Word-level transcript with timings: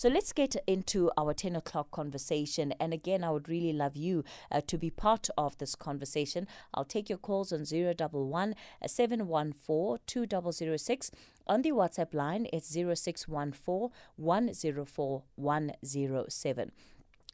So 0.00 0.08
let's 0.08 0.32
get 0.32 0.56
into 0.66 1.10
our 1.18 1.34
10 1.34 1.56
o'clock 1.56 1.90
conversation. 1.90 2.72
And 2.80 2.94
again, 2.94 3.22
I 3.22 3.32
would 3.32 3.50
really 3.50 3.74
love 3.74 3.96
you 3.96 4.24
uh, 4.50 4.62
to 4.66 4.78
be 4.78 4.88
part 4.88 5.28
of 5.36 5.58
this 5.58 5.74
conversation. 5.74 6.48
I'll 6.72 6.86
take 6.86 7.10
your 7.10 7.18
calls 7.18 7.52
on 7.52 7.66
011 7.70 8.54
714 8.86 9.98
2006. 10.06 11.10
On 11.46 11.60
the 11.60 11.72
WhatsApp 11.72 12.14
line, 12.14 12.46
it's 12.50 12.72
0614 12.72 13.90
104 14.16 15.22
107. 15.34 16.72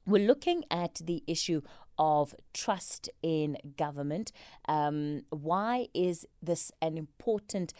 We're 0.05 0.27
looking 0.27 0.65
at 0.69 1.01
the 1.05 1.23
issue 1.29 1.63
of 2.01 2.35
trust 2.53 3.09
in 3.23 3.59
government. 3.77 4.33
Um, 4.67 5.23
why 5.31 5.87
is 5.95 6.27
this 6.43 6.73
an 6.83 6.99
important 6.99 7.75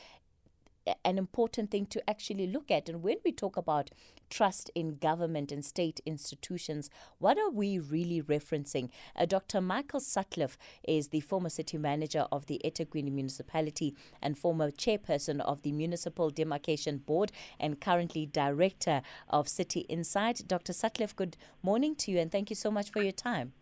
an 1.05 1.19
important 1.19 1.71
thing 1.71 1.87
to 1.87 2.09
actually 2.09 2.47
look 2.47 2.71
at. 2.71 2.89
And 2.89 3.03
when 3.03 3.17
we 3.25 3.33
talk 3.33 3.57
about 3.57 3.91
trust 4.31 4.71
in 4.75 4.97
government 4.97 5.53
and 5.53 5.65
state 5.65 6.01
institutions, 6.07 6.91
what 7.19 7.39
are 7.39 7.51
we 7.51 7.79
really 7.79 8.23
referencing? 8.23 8.91
Uh, 9.15 9.27
Dr. 9.27 9.61
Michael 9.61 10.01
Sutcliffe 10.01 10.59
is 10.87 11.09
the 11.09 11.21
former 11.21 11.49
city 11.49 11.79
manager 11.79 12.27
of 12.33 12.47
the 12.47 12.61
eThekwini 12.65 13.13
municipality 13.13 13.95
and 14.23 14.39
former 14.39 14.71
chairperson 14.71 15.41
of 15.41 15.63
the 15.63 15.73
Municipal 15.73 16.31
Demarcation 16.31 16.99
Board 16.99 17.33
and 17.59 17.81
currently 17.81 18.27
director 18.27 19.03
of 19.29 19.49
City 19.49 19.81
Insight. 19.81 20.43
Dr. 20.47 20.73
Sutcliffe, 20.73 21.17
good 21.17 21.37
morning 21.63 21.95
to 21.97 22.11
you 22.11 22.19
and 22.19 22.31
thank 22.31 22.51
you 22.51 22.57
so 22.57 22.71
much 22.71 22.91
for 22.91 23.03
your 23.03 23.13
time. 23.13 23.53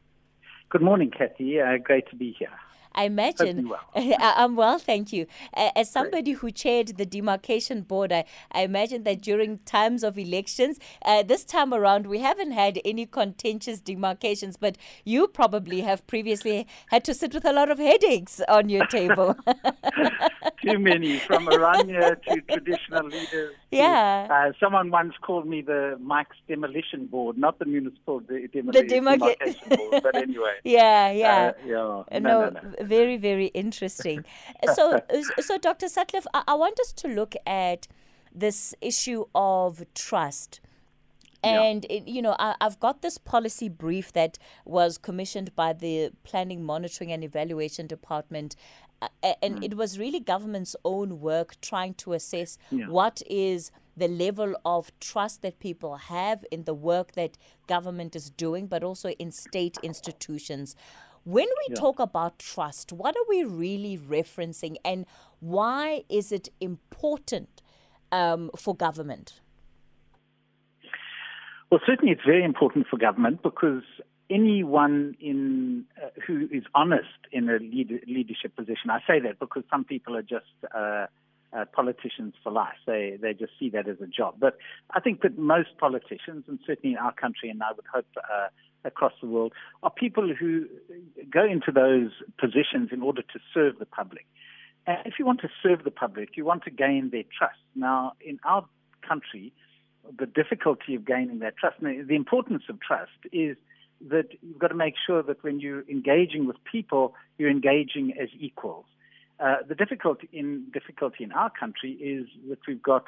Good 0.70 0.82
morning, 0.82 1.10
Kathy. 1.10 1.60
Uh, 1.60 1.76
great 1.78 2.09
to 2.10 2.16
be 2.16 2.34
here. 2.38 2.51
I 2.94 3.04
imagine 3.04 3.68
well. 3.68 3.80
I'm 3.94 4.56
well, 4.56 4.78
thank 4.78 5.12
you. 5.12 5.26
As 5.54 5.90
somebody 5.90 6.32
who 6.32 6.50
chaired 6.50 6.96
the 6.96 7.06
demarcation 7.06 7.82
board, 7.82 8.12
I, 8.12 8.24
I 8.52 8.62
imagine 8.62 9.02
that 9.04 9.20
during 9.22 9.58
times 9.58 10.04
of 10.04 10.18
elections, 10.18 10.78
uh, 11.04 11.22
this 11.22 11.44
time 11.44 11.74
around 11.74 12.06
we 12.06 12.20
haven't 12.20 12.52
had 12.52 12.80
any 12.84 13.06
contentious 13.06 13.80
demarcations, 13.80 14.56
but 14.56 14.76
you 15.04 15.26
probably 15.26 15.80
have 15.80 16.06
previously 16.06 16.66
had 16.88 17.04
to 17.04 17.14
sit 17.14 17.34
with 17.34 17.45
a 17.45 17.52
lot 17.52 17.70
of 17.70 17.78
headaches 17.78 18.40
on 18.48 18.68
your 18.68 18.86
table. 18.86 19.36
Too 20.62 20.79
many, 20.79 21.18
from 21.18 21.46
Aranya 21.46 22.20
to 22.23 22.40
traditional 22.42 23.06
leaders. 23.06 23.54
Yeah. 23.70 24.26
To, 24.29 24.34
uh, 24.34 24.52
someone 24.58 24.90
once 24.90 25.14
called 25.20 25.46
me 25.46 25.60
the 25.62 25.98
Mike's 26.01 26.36
demolition 26.48 27.06
board, 27.06 27.36
not 27.36 27.58
the 27.58 27.64
municipal 27.66 28.20
de- 28.20 28.48
demoli- 28.48 28.73
the 28.73 28.82
demarca- 28.84 29.36
demarcation 29.38 29.68
board, 29.76 30.02
but 30.02 30.16
anyway. 30.16 30.54
Yeah, 30.64 31.10
yeah. 31.10 31.36
Uh, 31.46 31.52
yeah. 31.66 31.74
No, 31.74 32.18
no, 32.18 32.51
no, 32.51 32.60
no 32.60 32.84
very, 32.85 33.16
very 33.16 33.46
interesting. 33.46 34.24
so, 34.74 35.02
so 35.40 35.59
Dr. 35.59 35.88
Sutcliffe, 35.88 36.27
I, 36.35 36.43
I, 36.49 36.54
want 36.54 36.79
us 36.80 36.93
to 36.93 37.09
look 37.09 37.35
at 37.46 37.88
this 38.35 38.74
issue 38.80 39.24
of 39.35 39.82
trust. 39.95 40.60
And, 41.43 41.85
it, 41.91 42.09
you 42.09 42.23
know, 42.23 42.37
I, 42.38 42.54
have 42.60 42.80
got 42.80 43.02
this 43.02 43.18
policy 43.18 43.68
brief 43.68 44.13
that 44.15 44.38
was 44.65 44.96
commissioned 44.96 45.54
by 45.54 45.74
the 45.74 46.10
Planning, 46.23 46.65
Monitoring 46.65 47.13
and 47.13 47.23
Evaluation 47.23 47.87
Department. 47.87 48.57
Uh, 49.02 49.35
and 49.43 49.57
mm. 49.57 49.65
it 49.65 49.76
was 49.76 49.98
really 49.98 50.21
government's 50.21 50.74
own 50.85 51.21
work 51.21 51.60
trying 51.60 51.95
to 51.95 52.15
assess 52.15 52.57
yeah. 52.71 52.87
what 52.88 53.23
is 53.29 53.71
the 53.96 54.09
level 54.09 54.54
of 54.65 54.91
trust 55.01 55.43
that 55.43 55.59
people 55.59 55.96
have 55.96 56.45
in 56.51 56.65
the 56.65 56.74
work 56.74 57.13
that 57.13 57.37
government 57.66 58.16
is 58.16 58.30
doing, 58.30 58.66
but 58.66 58.82
also 58.82 59.10
in 59.10 59.30
state 59.30 59.76
institutions. 59.82 60.74
When 61.24 61.46
we 61.46 61.66
yeah. 61.70 61.80
talk 61.80 61.98
about 61.98 62.38
trust, 62.38 62.92
what 62.92 63.16
are 63.16 63.24
we 63.28 63.44
really 63.44 63.98
referencing 63.98 64.76
and 64.84 65.06
why 65.41 66.04
is 66.08 66.30
it 66.30 66.50
important 66.60 67.62
um, 68.12 68.50
for 68.56 68.76
government? 68.76 69.41
Well, 71.70 71.80
certainly 71.86 72.12
it's 72.12 72.25
very 72.25 72.44
important 72.44 72.86
for 72.88 72.98
government 72.98 73.42
because 73.42 73.82
anyone 74.30 75.16
in 75.19 75.84
uh, 76.02 76.08
who 76.26 76.47
is 76.52 76.64
honest 76.75 77.08
in 77.32 77.48
a 77.48 77.54
lead, 77.54 78.00
leadership 78.06 78.54
position, 78.54 78.91
I 78.91 79.00
say 79.06 79.18
that 79.20 79.38
because 79.40 79.64
some 79.70 79.84
people 79.84 80.16
are 80.16 80.22
just 80.22 80.44
uh, 80.74 81.06
uh, 81.52 81.64
politicians 81.72 82.34
for 82.42 82.52
life. 82.52 82.76
They 82.86 83.16
they 83.20 83.32
just 83.32 83.52
see 83.58 83.70
that 83.70 83.88
as 83.88 83.96
a 84.00 84.06
job. 84.06 84.36
But 84.38 84.58
I 84.90 85.00
think 85.00 85.22
that 85.22 85.38
most 85.38 85.78
politicians, 85.78 86.44
and 86.48 86.58
certainly 86.66 86.94
in 86.94 86.98
our 86.98 87.14
country, 87.14 87.48
and 87.48 87.62
I 87.62 87.72
would 87.72 87.86
hope 87.92 88.06
uh, 88.18 88.48
across 88.84 89.12
the 89.20 89.28
world, 89.28 89.52
are 89.82 89.90
people 89.90 90.32
who 90.38 90.66
go 91.30 91.44
into 91.44 91.72
those 91.72 92.10
positions 92.38 92.90
in 92.92 93.02
order 93.02 93.22
to 93.22 93.38
serve 93.52 93.78
the 93.78 93.86
public. 93.86 94.26
And 94.86 94.98
if 95.06 95.14
you 95.18 95.24
want 95.24 95.40
to 95.40 95.48
serve 95.62 95.84
the 95.84 95.90
public, 95.90 96.36
you 96.36 96.44
want 96.44 96.64
to 96.64 96.70
gain 96.70 97.10
their 97.10 97.24
trust. 97.36 97.58
Now, 97.74 98.12
in 98.20 98.38
our 98.44 98.66
country, 99.06 99.52
the 100.18 100.26
difficulty 100.26 100.94
of 100.94 101.04
gaining 101.04 101.38
that 101.38 101.56
trust, 101.56 101.76
the 101.80 102.14
importance 102.14 102.64
of 102.68 102.80
trust 102.80 103.12
is 103.32 103.56
that 104.08 104.28
you've 104.42 104.58
got 104.58 104.68
to 104.68 104.74
make 104.74 104.94
sure 105.06 105.22
that 105.22 105.42
when 105.42 105.60
you're 105.60 105.88
engaging 105.88 106.46
with 106.46 106.56
people, 106.70 107.14
you're 107.38 107.50
engaging 107.50 108.14
as 108.20 108.28
equals. 108.38 108.84
Uh, 109.40 109.56
the 109.66 109.74
difficulty 109.74 110.28
in 110.32 110.66
difficulty 110.72 111.24
in 111.24 111.32
our 111.32 111.50
country 111.50 111.92
is 111.92 112.26
that 112.48 112.58
we've 112.68 112.82
got, 112.82 113.04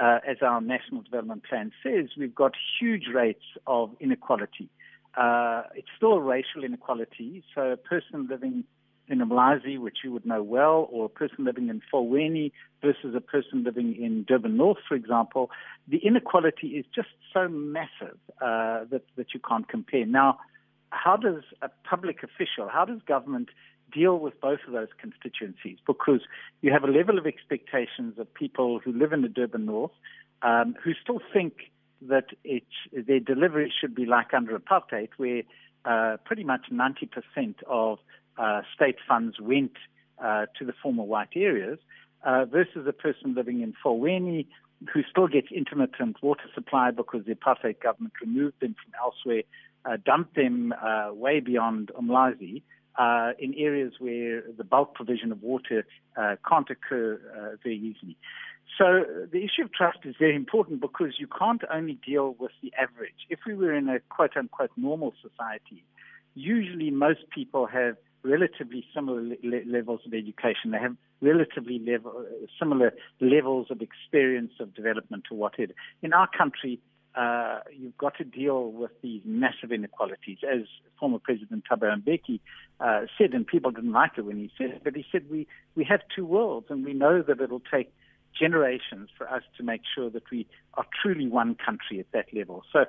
uh, 0.00 0.18
as 0.26 0.38
our 0.42 0.60
national 0.60 1.02
development 1.02 1.44
plan 1.44 1.70
says, 1.82 2.06
we've 2.16 2.34
got 2.34 2.52
huge 2.80 3.04
rates 3.12 3.44
of 3.66 3.90
inequality. 4.00 4.68
Uh, 5.18 5.62
it's 5.74 5.88
still 5.96 6.12
a 6.12 6.20
racial 6.20 6.62
inequality. 6.64 7.42
So 7.54 7.72
a 7.72 7.76
person 7.76 8.28
living 8.30 8.64
in 9.08 9.18
Umlazi, 9.18 9.78
which 9.78 9.98
you 10.04 10.12
would 10.12 10.26
know 10.26 10.42
well, 10.42 10.86
or 10.90 11.06
a 11.06 11.08
person 11.08 11.44
living 11.44 11.68
in 11.68 11.80
Mfulweni 11.80 12.52
versus 12.82 13.14
a 13.16 13.20
person 13.20 13.64
living 13.64 13.96
in 14.00 14.24
Durban 14.24 14.56
North, 14.56 14.78
for 14.86 14.94
example, 14.94 15.50
the 15.88 15.98
inequality 15.98 16.68
is 16.68 16.84
just 16.94 17.08
so 17.32 17.48
massive 17.48 18.18
uh, 18.40 18.84
that, 18.90 19.02
that 19.16 19.34
you 19.34 19.40
can't 19.40 19.68
compare. 19.68 20.06
Now, 20.06 20.38
how 20.90 21.16
does 21.16 21.42
a 21.62 21.70
public 21.88 22.22
official, 22.22 22.68
how 22.70 22.84
does 22.84 23.00
government 23.06 23.48
deal 23.92 24.18
with 24.18 24.38
both 24.40 24.60
of 24.66 24.72
those 24.72 24.88
constituencies? 25.00 25.78
Because 25.86 26.20
you 26.60 26.70
have 26.72 26.84
a 26.84 26.92
level 26.98 27.18
of 27.18 27.26
expectations 27.26 28.18
of 28.18 28.32
people 28.32 28.78
who 28.78 28.92
live 28.92 29.12
in 29.12 29.22
the 29.22 29.28
Durban 29.28 29.66
North 29.66 29.92
um, 30.42 30.76
who 30.82 30.92
still 31.02 31.20
think 31.32 31.54
that 32.02 32.26
it, 32.44 32.64
their 32.92 33.20
delivery 33.20 33.72
should 33.80 33.94
be 33.94 34.06
like 34.06 34.32
under 34.34 34.58
apartheid, 34.58 35.08
where 35.16 35.42
uh, 35.84 36.16
pretty 36.24 36.44
much 36.44 36.66
90% 36.72 37.54
of 37.66 37.98
uh, 38.36 38.62
state 38.74 38.96
funds 39.06 39.40
went 39.40 39.72
uh, 40.22 40.46
to 40.58 40.64
the 40.64 40.72
former 40.82 41.02
white 41.02 41.30
areas, 41.34 41.78
uh, 42.24 42.44
versus 42.44 42.86
a 42.86 42.92
person 42.92 43.34
living 43.34 43.60
in 43.60 43.72
Mfulweni 43.72 44.46
who 44.92 45.02
still 45.10 45.26
gets 45.26 45.48
intermittent 45.50 46.16
water 46.22 46.44
supply 46.54 46.90
because 46.90 47.24
the 47.26 47.34
apartheid 47.34 47.80
government 47.80 48.12
removed 48.20 48.54
them 48.60 48.74
from 48.74 48.92
elsewhere, 49.02 49.42
uh, 49.84 49.96
dumped 50.04 50.36
them 50.36 50.72
uh, 50.72 51.12
way 51.12 51.40
beyond 51.40 51.90
Umlazi. 51.98 52.62
Uh, 52.98 53.30
in 53.38 53.54
areas 53.54 53.92
where 54.00 54.42
the 54.56 54.64
bulk 54.64 54.92
provision 54.92 55.30
of 55.30 55.40
water 55.40 55.86
uh, 56.16 56.34
can't 56.48 56.68
occur 56.68 57.14
uh, 57.14 57.56
very 57.62 57.76
easily. 57.76 58.16
So 58.76 59.04
the 59.32 59.38
issue 59.38 59.62
of 59.62 59.72
trust 59.72 59.98
is 60.04 60.16
very 60.18 60.34
important 60.34 60.80
because 60.80 61.12
you 61.18 61.28
can't 61.28 61.62
only 61.72 61.98
deal 62.04 62.34
with 62.38 62.50
the 62.60 62.72
average. 62.76 63.20
If 63.30 63.40
we 63.46 63.54
were 63.54 63.72
in 63.72 63.88
a 63.88 64.00
quote 64.00 64.36
unquote 64.36 64.72
normal 64.76 65.14
society, 65.22 65.84
usually 66.34 66.90
most 66.90 67.20
people 67.32 67.66
have 67.66 67.96
relatively 68.22 68.84
similar 68.94 69.22
le- 69.22 69.66
levels 69.66 70.00
of 70.04 70.12
education. 70.12 70.72
They 70.72 70.78
have 70.78 70.96
relatively 71.20 71.78
level, 71.78 72.26
similar 72.58 72.92
levels 73.20 73.68
of 73.70 73.80
experience 73.80 74.52
of 74.60 74.74
development 74.74 75.24
or 75.30 75.38
whatever. 75.38 75.72
In 76.02 76.12
our 76.12 76.28
country, 76.36 76.80
uh, 77.18 77.60
you've 77.76 77.96
got 77.96 78.16
to 78.16 78.24
deal 78.24 78.70
with 78.70 78.92
these 79.02 79.22
massive 79.24 79.72
inequalities. 79.72 80.38
As 80.48 80.62
former 81.00 81.18
President 81.18 81.64
Thabo 81.68 82.00
Mbeki 82.00 82.38
uh, 82.78 83.06
said, 83.18 83.32
and 83.32 83.44
people 83.44 83.72
didn't 83.72 83.92
like 83.92 84.12
it 84.16 84.22
when 84.22 84.36
he 84.36 84.50
said 84.56 84.70
it, 84.70 84.82
but 84.84 84.94
he 84.94 85.04
said 85.10 85.28
we, 85.28 85.48
we 85.74 85.84
have 85.84 86.00
two 86.14 86.24
worlds, 86.24 86.66
and 86.70 86.84
we 86.84 86.92
know 86.92 87.22
that 87.22 87.40
it'll 87.40 87.62
take 87.72 87.92
generations 88.38 89.08
for 89.16 89.28
us 89.28 89.42
to 89.56 89.64
make 89.64 89.80
sure 89.92 90.10
that 90.10 90.30
we 90.30 90.46
are 90.74 90.86
truly 91.02 91.26
one 91.26 91.56
country 91.56 91.98
at 91.98 92.06
that 92.12 92.26
level. 92.32 92.62
So, 92.72 92.84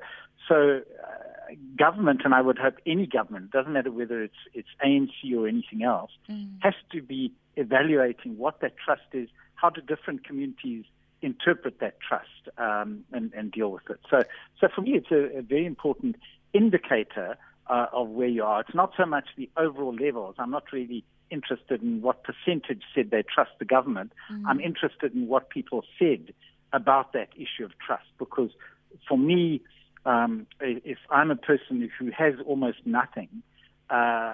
so 0.48 0.82
uh, 1.04 1.54
government, 1.76 2.22
and 2.24 2.36
I 2.36 2.42
would 2.42 2.60
hope 2.60 2.76
any 2.86 3.08
government, 3.08 3.50
doesn't 3.50 3.74
matter 3.74 3.92
whether 3.92 4.22
it's 4.22 4.34
it's 4.54 4.70
ANC 4.86 5.36
or 5.36 5.48
anything 5.48 5.82
else, 5.84 6.12
mm. 6.30 6.52
has 6.60 6.76
to 6.92 7.02
be 7.02 7.34
evaluating 7.56 8.38
what 8.38 8.62
that 8.62 8.74
trust 8.78 9.10
is. 9.14 9.28
How 9.56 9.72
do 9.72 9.82
different 9.82 10.24
communities 10.24 10.86
interpret 11.22 11.80
that 11.80 11.98
trust 12.00 12.50
um, 12.58 13.04
and, 13.12 13.34
and, 13.34 13.52
deal 13.52 13.72
with 13.72 13.90
it? 13.90 14.00
So, 14.10 14.22
so 14.60 14.68
for 14.74 14.82
me, 14.82 14.92
it's 14.92 15.12
a, 15.12 15.40
a 15.40 15.42
very 15.42 15.66
important 15.66 16.16
indicator 16.54 17.38
uh, 17.68 17.88
of 17.94 18.10
where 18.10 18.28
you 18.28 18.44
are. 18.44 18.62
It's 18.62 18.76
not 18.76 18.94
so 18.98 19.06
much 19.06 19.26
the 19.38 19.50
overall 19.58 19.96
levels. 19.96 20.36
I'm 20.40 20.52
not 20.52 20.72
really 20.72 21.04
interested 21.30 21.82
in 21.82 22.02
what 22.02 22.24
percentage 22.24 22.82
said 22.96 23.12
they 23.12 23.24
trust 23.24 23.52
the 23.60 23.66
government. 23.66 24.12
Mm. 24.32 24.44
I'm 24.48 24.60
interested 24.60 25.14
in 25.14 25.28
what 25.28 25.50
people 25.50 25.84
said 26.00 26.34
about 26.74 27.14
that 27.14 27.30
issue 27.36 27.66
of 27.66 27.72
trust 27.86 28.06
because 28.18 28.52
for 29.08 29.18
me, 29.18 29.62
um, 30.06 30.48
if 30.60 30.98
I'm 31.10 31.30
a 31.30 31.36
person 31.36 31.90
who 32.00 32.12
has 32.12 32.36
almost 32.46 32.80
nothing, 32.86 33.30
uh, 33.90 34.34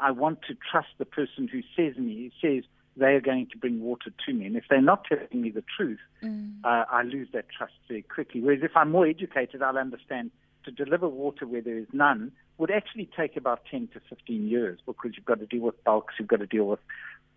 I 0.00 0.10
want 0.10 0.40
to 0.48 0.56
trust 0.70 0.88
the 0.98 1.04
person 1.04 1.48
who 1.48 1.60
says 1.76 1.96
me 1.96 2.32
says 2.40 2.64
they 2.96 3.14
are 3.14 3.20
going 3.20 3.46
to 3.52 3.58
bring 3.58 3.80
water 3.80 4.10
to 4.26 4.32
me. 4.32 4.46
And 4.46 4.56
if 4.56 4.64
they're 4.68 4.82
not 4.82 5.04
telling 5.04 5.40
me 5.40 5.50
the 5.50 5.64
truth, 5.76 6.00
mm. 6.22 6.52
uh, 6.64 6.84
I 6.90 7.02
lose 7.02 7.28
that 7.32 7.46
trust 7.56 7.72
very 7.88 8.02
quickly. 8.02 8.40
Whereas 8.40 8.60
if 8.62 8.76
I'm 8.76 8.90
more 8.90 9.06
educated, 9.06 9.62
I'll 9.62 9.78
understand 9.78 10.30
to 10.64 10.70
deliver 10.70 11.08
water 11.08 11.46
where 11.46 11.62
there 11.62 11.78
is 11.78 11.86
none 11.92 12.32
would 12.58 12.70
actually 12.70 13.08
take 13.16 13.36
about 13.36 13.62
10 13.70 13.88
to 13.94 14.00
15 14.08 14.46
years 14.46 14.78
because 14.86 15.12
you've 15.16 15.24
got 15.24 15.40
to 15.40 15.46
deal 15.46 15.62
with 15.62 15.82
bulks, 15.84 16.14
you've 16.18 16.28
got 16.28 16.40
to 16.40 16.46
deal 16.46 16.64
with 16.64 16.80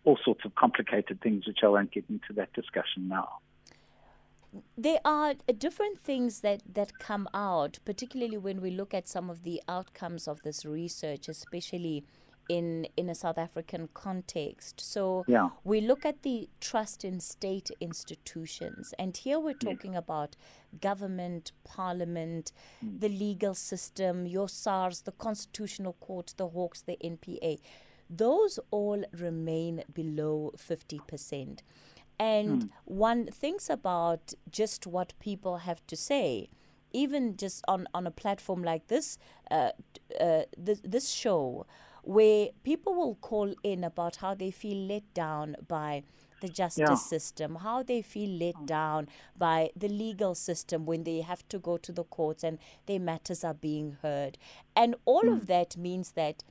all 0.03 0.19
sorts 0.23 0.45
of 0.45 0.53
complicated 0.55 1.21
things, 1.21 1.47
which 1.47 1.59
I 1.63 1.67
won't 1.67 1.91
get 1.91 2.05
into 2.09 2.33
that 2.33 2.53
discussion 2.53 3.07
now. 3.07 3.39
There 4.77 4.99
are 5.03 5.33
different 5.57 5.99
things 5.99 6.41
that, 6.41 6.61
that 6.73 6.99
come 6.99 7.27
out, 7.33 7.79
particularly 7.83 8.37
when 8.37 8.61
we 8.61 8.71
look 8.71 8.93
at 8.93 9.07
some 9.07 9.29
of 9.29 9.43
the 9.43 9.61
outcomes 9.67 10.27
of 10.27 10.43
this 10.43 10.65
research, 10.65 11.27
especially 11.27 12.05
in 12.49 12.87
in 12.97 13.09
a 13.09 13.15
South 13.15 13.37
African 13.37 13.89
context. 13.93 14.81
So 14.81 15.23
yeah. 15.27 15.49
we 15.63 15.81
look 15.81 16.05
at 16.05 16.23
the 16.23 16.49
trust 16.59 17.03
in 17.03 17.19
state 17.19 17.71
institutions, 17.79 18.93
and 18.99 19.15
here 19.15 19.39
we're 19.39 19.53
talking 19.53 19.95
about 19.95 20.35
government, 20.81 21.51
parliament, 21.63 22.51
mm. 22.83 22.99
the 22.99 23.09
legal 23.09 23.53
system, 23.53 24.25
your 24.25 24.49
SARS, 24.49 25.01
the 25.01 25.11
Constitutional 25.11 25.93
Court, 25.93 26.33
the 26.37 26.49
Hawks, 26.49 26.81
the 26.81 26.97
NPA. 27.03 27.59
Those 28.09 28.59
all 28.71 29.03
remain 29.17 29.83
below 29.93 30.53
fifty 30.57 30.99
percent. 31.07 31.63
And 32.17 32.63
mm. 32.63 32.69
one 32.85 33.27
thinks 33.27 33.69
about 33.69 34.33
just 34.49 34.87
what 34.87 35.13
people 35.19 35.57
have 35.57 35.85
to 35.87 35.97
say 35.97 36.49
even 36.95 37.35
just 37.35 37.63
on, 37.67 37.87
on 37.93 38.07
a 38.07 38.11
platform 38.11 38.63
like 38.63 38.87
this, 38.87 39.17
uh, 39.51 39.71
uh, 40.19 40.43
this, 40.57 40.79
this 40.83 41.09
show, 41.09 41.65
where 42.05 42.49
people 42.63 42.93
will 42.93 43.15
call 43.15 43.53
in 43.63 43.83
about 43.83 44.17
how 44.17 44.35
they 44.35 44.51
feel 44.51 44.77
let 44.87 45.11
down 45.15 45.55
by 45.67 46.03
the 46.41 46.47
justice 46.47 46.87
yeah. 46.87 46.95
system, 46.95 47.55
how 47.55 47.81
they 47.81 48.01
feel 48.01 48.29
let 48.29 48.65
down 48.67 49.07
by 49.35 49.71
the 49.75 49.87
legal 49.87 50.35
system 50.35 50.85
when 50.85 51.03
they 51.03 51.21
have 51.21 51.47
to 51.49 51.57
go 51.57 51.77
to 51.77 51.91
the 51.91 52.03
courts 52.03 52.43
and 52.43 52.59
their 52.85 52.99
matters 52.99 53.43
are 53.43 53.55
being 53.55 53.97
heard. 54.03 54.37
And 54.75 54.95
all 55.05 55.23
mm. 55.23 55.33
of 55.33 55.47
that 55.47 55.77
means 55.77 56.11
that 56.11 56.43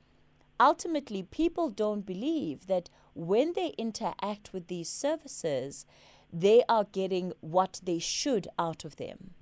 ultimately 0.58 1.22
people 1.22 1.70
don't 1.70 2.04
believe 2.04 2.66
that 2.66 2.90
when 3.14 3.52
they 3.54 3.68
interact 3.78 4.52
with 4.52 4.66
these 4.66 4.88
services, 4.88 5.86
they 6.32 6.64
are 6.68 6.84
getting 6.90 7.32
what 7.40 7.80
they 7.84 8.00
should 8.00 8.48
out 8.58 8.84
of 8.84 8.96
them. 8.96 9.34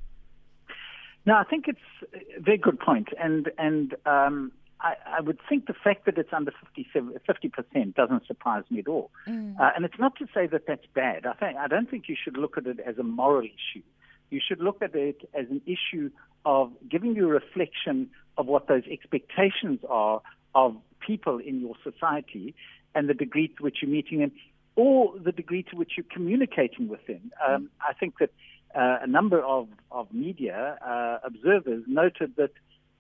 No, 1.25 1.35
I 1.37 1.45
think 1.45 1.69
it's 1.69 1.79
a 2.37 2.41
very 2.41 2.59
good 2.59 2.81
point, 2.81 3.09
and 3.19 3.49
and 3.57 3.95
um, 4.07 4.51
I, 4.83 4.95
I, 5.19 5.21
would 5.21 5.39
think 5.49 5.67
the 5.67 5.75
fact 5.75 6.07
that 6.07 6.19
it's 6.19 6.33
under 6.33 6.53
50 6.77 7.49
percent 7.49 7.95
doesn't 7.95 8.27
surprise 8.27 8.65
me 8.69 8.81
at 8.81 8.89
all. 8.89 9.11
Mm. 9.29 9.59
Uh, 9.59 9.71
and 9.77 9.85
it's 9.85 9.99
not 9.99 10.17
to 10.17 10.27
say 10.35 10.47
that 10.49 10.67
that's 10.67 10.87
bad. 10.95 11.25
I 11.25 11.35
think 11.35 11.57
I 11.57 11.69
don't 11.69 11.89
think 11.89 12.09
you 12.09 12.17
should 12.23 12.37
look 12.37 12.59
at 12.59 12.67
it 12.67 12.81
as 12.85 12.99
a 12.99 13.03
moral 13.03 13.43
issue. 13.43 13.83
You 14.31 14.41
should 14.47 14.61
look 14.61 14.83
at 14.83 14.95
it 14.95 15.29
as 15.35 15.47
an 15.51 15.61
issue 15.67 16.11
of 16.45 16.73
giving 16.91 17.15
you 17.15 17.29
a 17.29 17.33
reflection 17.33 18.11
of 18.37 18.47
what 18.47 18.67
those 18.67 18.83
expectations 18.91 19.81
are 19.89 20.21
of 20.55 20.77
people 21.07 21.39
in 21.39 21.61
your 21.61 21.75
society 21.85 22.55
and 22.95 23.09
the 23.09 23.15
degree 23.15 23.49
to 23.49 23.63
which 23.63 23.79
you're 23.83 23.91
meeting 23.91 24.21
them, 24.21 24.33
or 24.75 25.15
the 25.19 25.33
degree 25.33 25.63
to 25.63 25.77
which 25.77 25.93
you're 25.97 26.07
communicating 26.11 26.89
with 26.89 27.07
them. 27.07 27.31
Um, 27.47 27.65
mm. 27.65 27.69
I 27.89 27.93
think 27.93 28.19
that 28.19 28.31
uh, 28.75 28.99
a 29.03 29.07
number 29.07 29.41
of, 29.41 29.69
of 29.91 30.13
media 30.13 30.79
uh, 30.87 31.19
observers 31.27 31.85
noted 31.87 32.35
that 32.37 32.53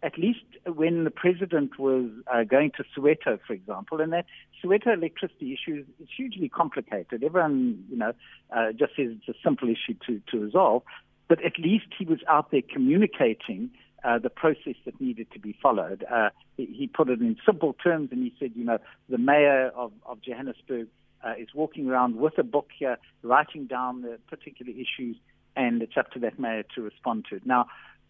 at 0.03 0.19
least 0.19 0.45
when 0.67 1.05
the 1.05 1.11
president 1.11 1.79
was 1.79 2.11
uh, 2.33 2.43
going 2.43 2.73
to 2.77 2.85
Soweto, 2.97 3.39
for 3.47 3.53
example, 3.53 4.01
and 4.01 4.13
that 4.13 4.27
Soweto 4.63 4.93
electricity 4.93 5.53
issue 5.53 5.85
is 6.01 6.09
hugely 6.17 6.49
complicated. 6.49 7.23
Everyone, 7.23 7.85
you 7.89 7.97
know, 7.97 8.13
uh, 8.55 8.73
just 8.73 8.97
says 8.97 9.09
it's 9.17 9.29
a 9.29 9.41
simple 9.45 9.69
issue 9.69 9.95
to, 10.07 10.21
to 10.31 10.45
resolve, 10.45 10.83
but 11.29 11.45
at 11.45 11.59
least 11.59 11.87
he 11.97 12.05
was 12.05 12.19
out 12.29 12.51
there 12.51 12.63
communicating 12.63 13.71
uh, 14.05 14.19
the 14.19 14.31
process 14.31 14.75
that 14.85 15.01
needed 15.01 15.31
to 15.33 15.39
be 15.39 15.57
followed. 15.63 16.05
Uh, 16.13 16.31
he, 16.57 16.67
he, 16.67 16.87
put 16.89 17.09
it 17.09 17.21
in 17.21 17.37
simple 17.47 17.73
terms, 17.75 18.09
and 18.11 18.23
he 18.23 18.35
said, 18.41 18.51
you 18.57 18.65
know, 18.65 18.79
the 19.09 19.19
mayor 19.19 19.71
of, 19.77 19.93
of 20.05 20.21
Johannesburg 20.21 20.89
uh, 21.25 21.35
is 21.39 21.49
walking 21.55 21.89
around 21.89 22.17
with 22.17 22.37
a 22.39 22.43
book 22.43 22.71
here, 22.77 22.99
writing 23.23 23.67
down 23.67 24.03
the 24.03 24.19
particular 24.29 24.73
issues, 24.73 25.17
and 25.55 25.83
it's 25.83 25.97
up 25.97 26.11
to 26.13 26.19
that 26.19 26.41
mayor 26.41 26.65
to 26.75 26.83
respond 26.83 27.27
to 27.31 27.37
it. 27.37 27.47
Now 27.47 27.67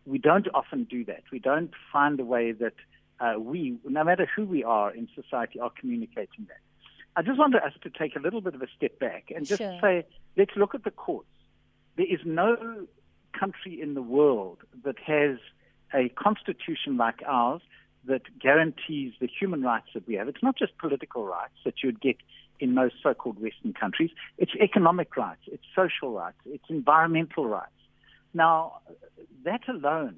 we 0.07 0.19
don't 0.19 0.49
often 0.55 0.85
do 0.85 1.05
that. 1.05 1.23
We 1.31 1.39
don't 1.39 1.73
find 1.93 2.19
a 2.21 2.25
way 2.25 2.53
that 2.53 2.75
uh, 3.21 3.39
we, 3.39 3.79
no 3.85 4.05
matter 4.05 4.29
who 4.35 4.45
we 4.45 4.65
are 4.65 4.91
in 4.93 5.09
society, 5.15 5.61
are 5.61 5.71
communicating 5.79 6.47
that. 6.49 6.59
I 7.15 7.23
just 7.23 7.39
want 7.39 7.55
us 7.55 7.75
to 7.83 7.91
take 7.91 8.17
a 8.17 8.19
little 8.19 8.41
bit 8.41 8.55
of 8.55 8.63
a 8.63 8.69
step 8.77 8.99
back 8.99 9.31
and 9.35 9.47
just 9.47 9.61
sure. 9.61 9.79
say, 9.81 10.07
let's 10.37 10.53
look 10.57 10.75
at 10.75 10.85
the 10.85 10.91
courts. 10.91 11.29
There 11.97 12.07
is 12.07 12.21
no 12.25 12.87
country 13.39 13.81
in 13.81 13.95
the 13.95 14.03
world 14.03 14.59
that 14.85 14.99
has 15.07 15.39
a 15.95 16.09
constitution 16.11 16.97
like 16.97 17.23
ours 17.27 17.61
that 18.05 18.23
guarantees 18.41 19.13
the 19.21 19.29
human 19.29 19.63
rights 19.63 19.89
that 19.95 20.07
we 20.09 20.15
have. 20.15 20.27
It's 20.27 20.43
not 20.43 20.57
just 20.57 20.77
political 20.79 21.25
rights 21.25 21.55
that 21.65 21.75
you'd 21.83 22.01
get 22.01 22.17
in 22.59 22.75
most 22.75 22.95
so-called 23.03 23.41
Western 23.41 23.73
countries. 23.75 24.11
It's 24.39 24.53
economic 24.61 25.17
rights, 25.17 25.43
it's 25.47 25.65
social 25.75 26.13
rights, 26.13 26.39
it's 26.47 26.65
environmental 26.69 27.47
rights. 27.47 27.73
Now, 28.35 28.81
that 29.45 29.69
alone 29.69 30.17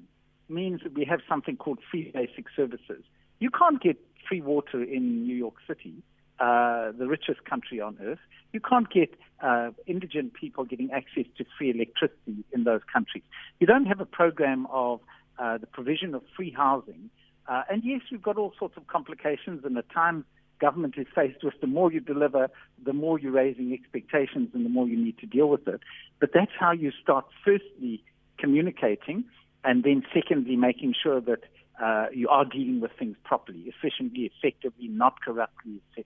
means 0.49 0.81
that 0.83 0.93
we 0.93 1.05
have 1.05 1.19
something 1.27 1.57
called 1.57 1.79
free 1.89 2.11
basic 2.13 2.45
services. 2.55 3.03
You 3.39 3.49
can't 3.49 3.81
get 3.81 3.97
free 4.27 4.41
water 4.41 4.83
in 4.83 5.25
New 5.25 5.35
York 5.35 5.55
City, 5.67 5.95
uh, 6.39 6.91
the 6.97 7.07
richest 7.07 7.45
country 7.45 7.79
on 7.79 7.97
earth. 8.01 8.19
You 8.53 8.59
can't 8.59 8.89
get 8.89 9.13
uh, 9.41 9.71
indigent 9.85 10.33
people 10.33 10.63
getting 10.63 10.91
access 10.91 11.25
to 11.37 11.45
free 11.57 11.71
electricity 11.71 12.43
in 12.53 12.63
those 12.63 12.81
countries. 12.91 13.23
You 13.59 13.67
don't 13.67 13.85
have 13.85 13.99
a 13.99 14.05
program 14.05 14.67
of 14.71 15.01
uh, 15.37 15.57
the 15.57 15.67
provision 15.67 16.15
of 16.15 16.23
free 16.35 16.51
housing. 16.51 17.09
Uh, 17.47 17.63
and 17.69 17.83
yes, 17.83 18.01
we've 18.11 18.21
got 18.21 18.37
all 18.37 18.53
sorts 18.57 18.77
of 18.77 18.87
complications, 18.87 19.63
and 19.65 19.77
at 19.77 19.89
times 19.91 20.23
government 20.59 20.95
is 20.97 21.07
faced 21.13 21.43
with 21.43 21.53
the 21.61 21.67
more 21.67 21.91
you 21.91 21.99
deliver, 21.99 22.49
the 22.83 22.93
more 22.93 23.19
you're 23.19 23.31
raising 23.31 23.73
expectations 23.73 24.49
and 24.53 24.65
the 24.65 24.69
more 24.69 24.87
you 24.87 24.97
need 24.97 25.17
to 25.19 25.25
deal 25.25 25.47
with 25.47 25.67
it. 25.67 25.81
But 26.19 26.31
that's 26.33 26.51
how 26.59 26.71
you 26.71 26.91
start 27.01 27.25
firstly 27.43 28.03
communicating 28.37 29.25
and 29.63 29.83
then 29.83 30.03
secondly 30.13 30.55
making 30.55 30.93
sure 31.01 31.19
that 31.21 31.43
uh, 31.81 32.07
you 32.13 32.29
are 32.29 32.45
dealing 32.45 32.79
with 32.79 32.91
things 32.97 33.17
properly, 33.23 33.65
efficiently, 33.65 34.31
effectively, 34.33 34.87
not 34.87 35.21
corruptly, 35.21 35.81
etc. 35.91 36.05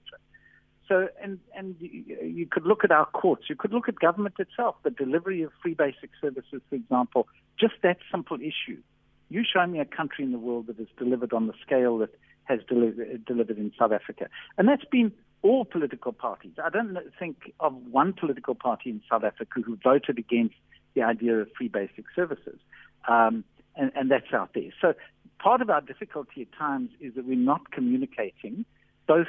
So, 0.87 1.07
and, 1.21 1.39
and 1.55 1.75
you 1.79 2.47
could 2.49 2.65
look 2.65 2.83
at 2.83 2.91
our 2.91 3.05
courts, 3.05 3.43
you 3.47 3.55
could 3.55 3.71
look 3.71 3.87
at 3.87 3.99
government 3.99 4.35
itself, 4.39 4.75
the 4.83 4.89
delivery 4.89 5.43
of 5.43 5.51
free 5.61 5.75
basic 5.75 6.09
services, 6.19 6.61
for 6.67 6.75
example, 6.75 7.27
just 7.59 7.75
that 7.83 7.97
simple 8.11 8.37
issue. 8.37 8.81
You 9.29 9.43
show 9.43 9.67
me 9.67 9.79
a 9.79 9.85
country 9.85 10.23
in 10.25 10.31
the 10.31 10.39
world 10.39 10.65
that 10.65 10.77
has 10.77 10.87
delivered 10.97 11.31
on 11.31 11.45
the 11.45 11.53
scale 11.63 11.99
that 11.99 12.09
has 12.49 12.59
delivered, 12.67 13.23
delivered 13.25 13.57
in 13.57 13.71
South 13.77 13.91
Africa. 13.91 14.27
And 14.57 14.67
that's 14.67 14.85
been 14.85 15.13
all 15.43 15.63
political 15.63 16.11
parties. 16.11 16.53
I 16.61 16.69
don't 16.69 16.97
think 17.17 17.53
of 17.59 17.73
one 17.91 18.11
political 18.11 18.55
party 18.55 18.89
in 18.89 19.01
South 19.09 19.23
Africa 19.23 19.61
who 19.63 19.77
voted 19.81 20.17
against 20.17 20.55
the 20.95 21.03
idea 21.03 21.35
of 21.35 21.47
free 21.55 21.69
basic 21.69 22.05
services. 22.15 22.59
Um, 23.07 23.43
and, 23.75 23.91
and 23.95 24.11
that's 24.11 24.33
out 24.33 24.49
there. 24.53 24.71
So 24.81 24.95
part 25.37 25.61
of 25.61 25.69
our 25.69 25.79
difficulty 25.79 26.41
at 26.41 26.51
times 26.57 26.89
is 26.99 27.13
that 27.15 27.25
we're 27.25 27.37
not 27.37 27.71
communicating 27.71 28.65
both 29.07 29.27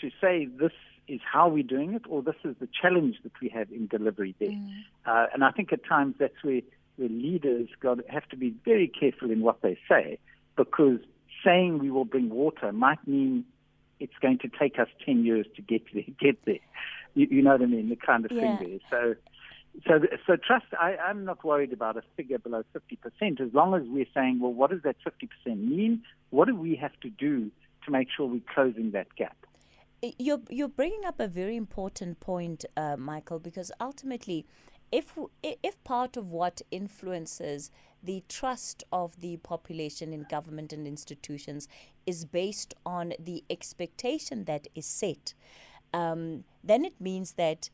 to 0.00 0.10
say 0.20 0.46
this 0.46 0.72
is 1.08 1.20
how 1.24 1.48
we're 1.48 1.62
doing 1.62 1.94
it 1.94 2.02
or 2.08 2.22
this 2.22 2.36
is 2.44 2.56
the 2.60 2.68
challenge 2.80 3.16
that 3.22 3.32
we 3.40 3.48
have 3.48 3.70
in 3.70 3.86
delivery 3.86 4.34
there. 4.38 4.50
Mm. 4.50 4.82
Uh, 5.06 5.26
and 5.32 5.44
I 5.44 5.50
think 5.50 5.72
at 5.72 5.84
times 5.84 6.16
that's 6.18 6.42
where, 6.42 6.60
where 6.96 7.08
leaders 7.08 7.68
got, 7.80 7.98
have 8.08 8.28
to 8.28 8.36
be 8.36 8.54
very 8.64 8.88
careful 8.88 9.30
in 9.30 9.40
what 9.40 9.62
they 9.62 9.78
say 9.88 10.18
because 10.56 10.98
saying 11.44 11.78
we 11.78 11.90
will 11.90 12.04
bring 12.04 12.30
water 12.30 12.72
might 12.72 13.06
mean 13.06 13.44
it's 13.98 14.16
going 14.20 14.38
to 14.38 14.48
take 14.48 14.78
us 14.78 14.88
10 15.04 15.24
years 15.24 15.46
to 15.56 15.62
get 15.62 15.82
there. 15.92 16.02
Get 16.20 16.44
there. 16.44 16.58
You, 17.14 17.26
you 17.30 17.42
know 17.42 17.52
what 17.52 17.62
I 17.62 17.66
mean? 17.66 17.88
The 17.88 17.96
kind 17.96 18.24
of 18.24 18.32
yeah. 18.32 18.56
thing 18.56 18.80
there. 18.90 18.90
So, 18.90 19.14
so, 19.86 20.06
so 20.26 20.36
trust, 20.36 20.66
I, 20.78 20.96
I'm 20.96 21.24
not 21.24 21.44
worried 21.44 21.72
about 21.72 21.96
a 21.96 22.02
figure 22.16 22.38
below 22.38 22.62
50% 22.74 23.40
as 23.40 23.52
long 23.52 23.74
as 23.74 23.82
we're 23.86 24.06
saying, 24.14 24.40
well, 24.40 24.52
what 24.52 24.70
does 24.70 24.82
that 24.82 24.96
50% 25.06 25.28
mean? 25.46 26.02
What 26.30 26.48
do 26.48 26.56
we 26.56 26.76
have 26.76 26.98
to 27.02 27.10
do 27.10 27.50
to 27.84 27.90
make 27.90 28.08
sure 28.16 28.26
we're 28.26 28.40
closing 28.52 28.92
that 28.92 29.14
gap? 29.16 29.36
You're, 30.18 30.40
you're 30.48 30.68
bringing 30.68 31.04
up 31.04 31.20
a 31.20 31.28
very 31.28 31.56
important 31.56 32.20
point, 32.20 32.64
uh, 32.76 32.96
Michael, 32.96 33.38
because 33.38 33.70
ultimately, 33.80 34.46
if 34.92 35.16
if 35.42 35.82
part 35.84 36.16
of 36.16 36.30
what 36.30 36.62
influences 36.70 37.70
the 38.02 38.22
trust 38.28 38.82
of 38.92 39.20
the 39.20 39.36
population 39.38 40.12
in 40.12 40.24
government 40.30 40.72
and 40.72 40.86
institutions 40.86 41.68
is 42.06 42.24
based 42.24 42.74
on 42.86 43.12
the 43.18 43.44
expectation 43.50 44.44
that 44.44 44.66
is 44.74 44.86
set, 44.86 45.34
um, 45.92 46.44
then 46.64 46.84
it 46.84 46.94
means 46.98 47.32
that 47.32 47.68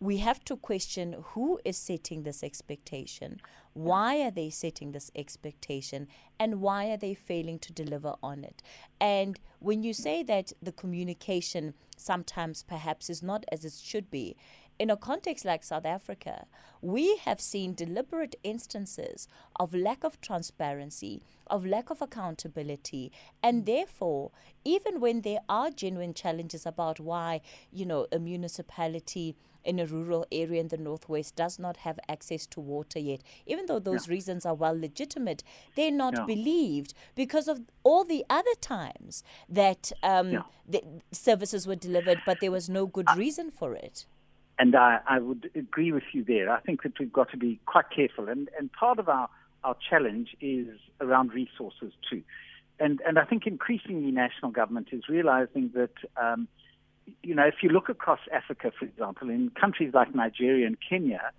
we 0.00 0.16
have 0.16 0.42
to 0.46 0.56
question 0.56 1.14
who 1.32 1.60
is 1.62 1.76
setting 1.76 2.22
this 2.22 2.42
expectation, 2.42 3.38
why 3.74 4.22
are 4.22 4.30
they 4.30 4.48
setting 4.48 4.92
this 4.92 5.10
expectation, 5.14 6.08
and 6.38 6.62
why 6.62 6.90
are 6.90 6.96
they 6.96 7.12
failing 7.12 7.58
to 7.58 7.72
deliver 7.72 8.14
on 8.22 8.42
it. 8.42 8.62
And 8.98 9.38
when 9.58 9.82
you 9.82 9.92
say 9.92 10.22
that 10.22 10.54
the 10.62 10.72
communication 10.72 11.74
sometimes 11.98 12.62
perhaps 12.62 13.10
is 13.10 13.22
not 13.22 13.44
as 13.52 13.66
it 13.66 13.74
should 13.74 14.10
be, 14.10 14.36
in 14.80 14.88
a 14.88 14.96
context 14.96 15.44
like 15.44 15.62
South 15.62 15.84
Africa, 15.84 16.46
we 16.80 17.18
have 17.18 17.38
seen 17.38 17.74
deliberate 17.74 18.34
instances 18.42 19.28
of 19.56 19.74
lack 19.74 20.04
of 20.04 20.18
transparency, 20.22 21.20
of 21.48 21.66
lack 21.66 21.90
of 21.90 22.00
accountability, 22.00 23.12
and 23.42 23.66
therefore, 23.66 24.30
even 24.64 24.98
when 24.98 25.20
there 25.20 25.40
are 25.50 25.70
genuine 25.70 26.14
challenges 26.14 26.64
about 26.64 26.98
why, 26.98 27.42
you 27.70 27.84
know, 27.84 28.06
a 28.10 28.18
municipality 28.18 29.36
in 29.62 29.78
a 29.78 29.84
rural 29.84 30.24
area 30.32 30.58
in 30.58 30.68
the 30.68 30.78
northwest 30.78 31.36
does 31.36 31.58
not 31.58 31.76
have 31.76 32.00
access 32.08 32.46
to 32.46 32.58
water 32.58 32.98
yet, 32.98 33.20
even 33.44 33.66
though 33.66 33.80
those 33.80 34.06
yeah. 34.06 34.14
reasons 34.14 34.46
are 34.46 34.54
well 34.54 34.80
legitimate, 34.80 35.44
they're 35.76 35.90
not 35.90 36.14
yeah. 36.16 36.24
believed 36.24 36.94
because 37.14 37.48
of 37.48 37.60
all 37.82 38.02
the 38.02 38.24
other 38.30 38.54
times 38.62 39.22
that 39.46 39.92
um, 40.02 40.30
yeah. 40.30 40.42
the 40.66 40.82
services 41.12 41.66
were 41.66 41.76
delivered, 41.76 42.22
but 42.24 42.40
there 42.40 42.50
was 42.50 42.70
no 42.70 42.86
good 42.86 43.08
reason 43.14 43.50
for 43.50 43.74
it. 43.74 44.06
And 44.60 44.76
I, 44.76 44.98
I 45.08 45.18
would 45.20 45.50
agree 45.54 45.90
with 45.90 46.02
you 46.12 46.22
there. 46.22 46.50
I 46.50 46.60
think 46.60 46.82
that 46.82 46.92
we've 47.00 47.10
got 47.10 47.30
to 47.30 47.38
be 47.38 47.58
quite 47.64 47.86
careful. 47.96 48.28
And, 48.28 48.50
and 48.58 48.70
part 48.70 48.98
of 48.98 49.08
our, 49.08 49.30
our 49.64 49.74
challenge 49.88 50.36
is 50.42 50.68
around 51.00 51.32
resources 51.32 51.94
too. 52.10 52.22
And, 52.78 53.00
and 53.06 53.18
I 53.18 53.24
think 53.24 53.46
increasingly 53.46 54.10
national 54.10 54.50
government 54.50 54.88
is 54.92 55.04
realizing 55.08 55.70
that, 55.74 55.94
um, 56.22 56.46
you 57.22 57.34
know, 57.34 57.44
if 57.46 57.62
you 57.62 57.70
look 57.70 57.88
across 57.88 58.20
Africa, 58.30 58.70
for 58.78 58.84
example, 58.84 59.30
in 59.30 59.50
countries 59.58 59.92
like 59.94 60.14
Nigeria 60.14 60.66
and 60.66 60.76
Kenya, 60.86 61.30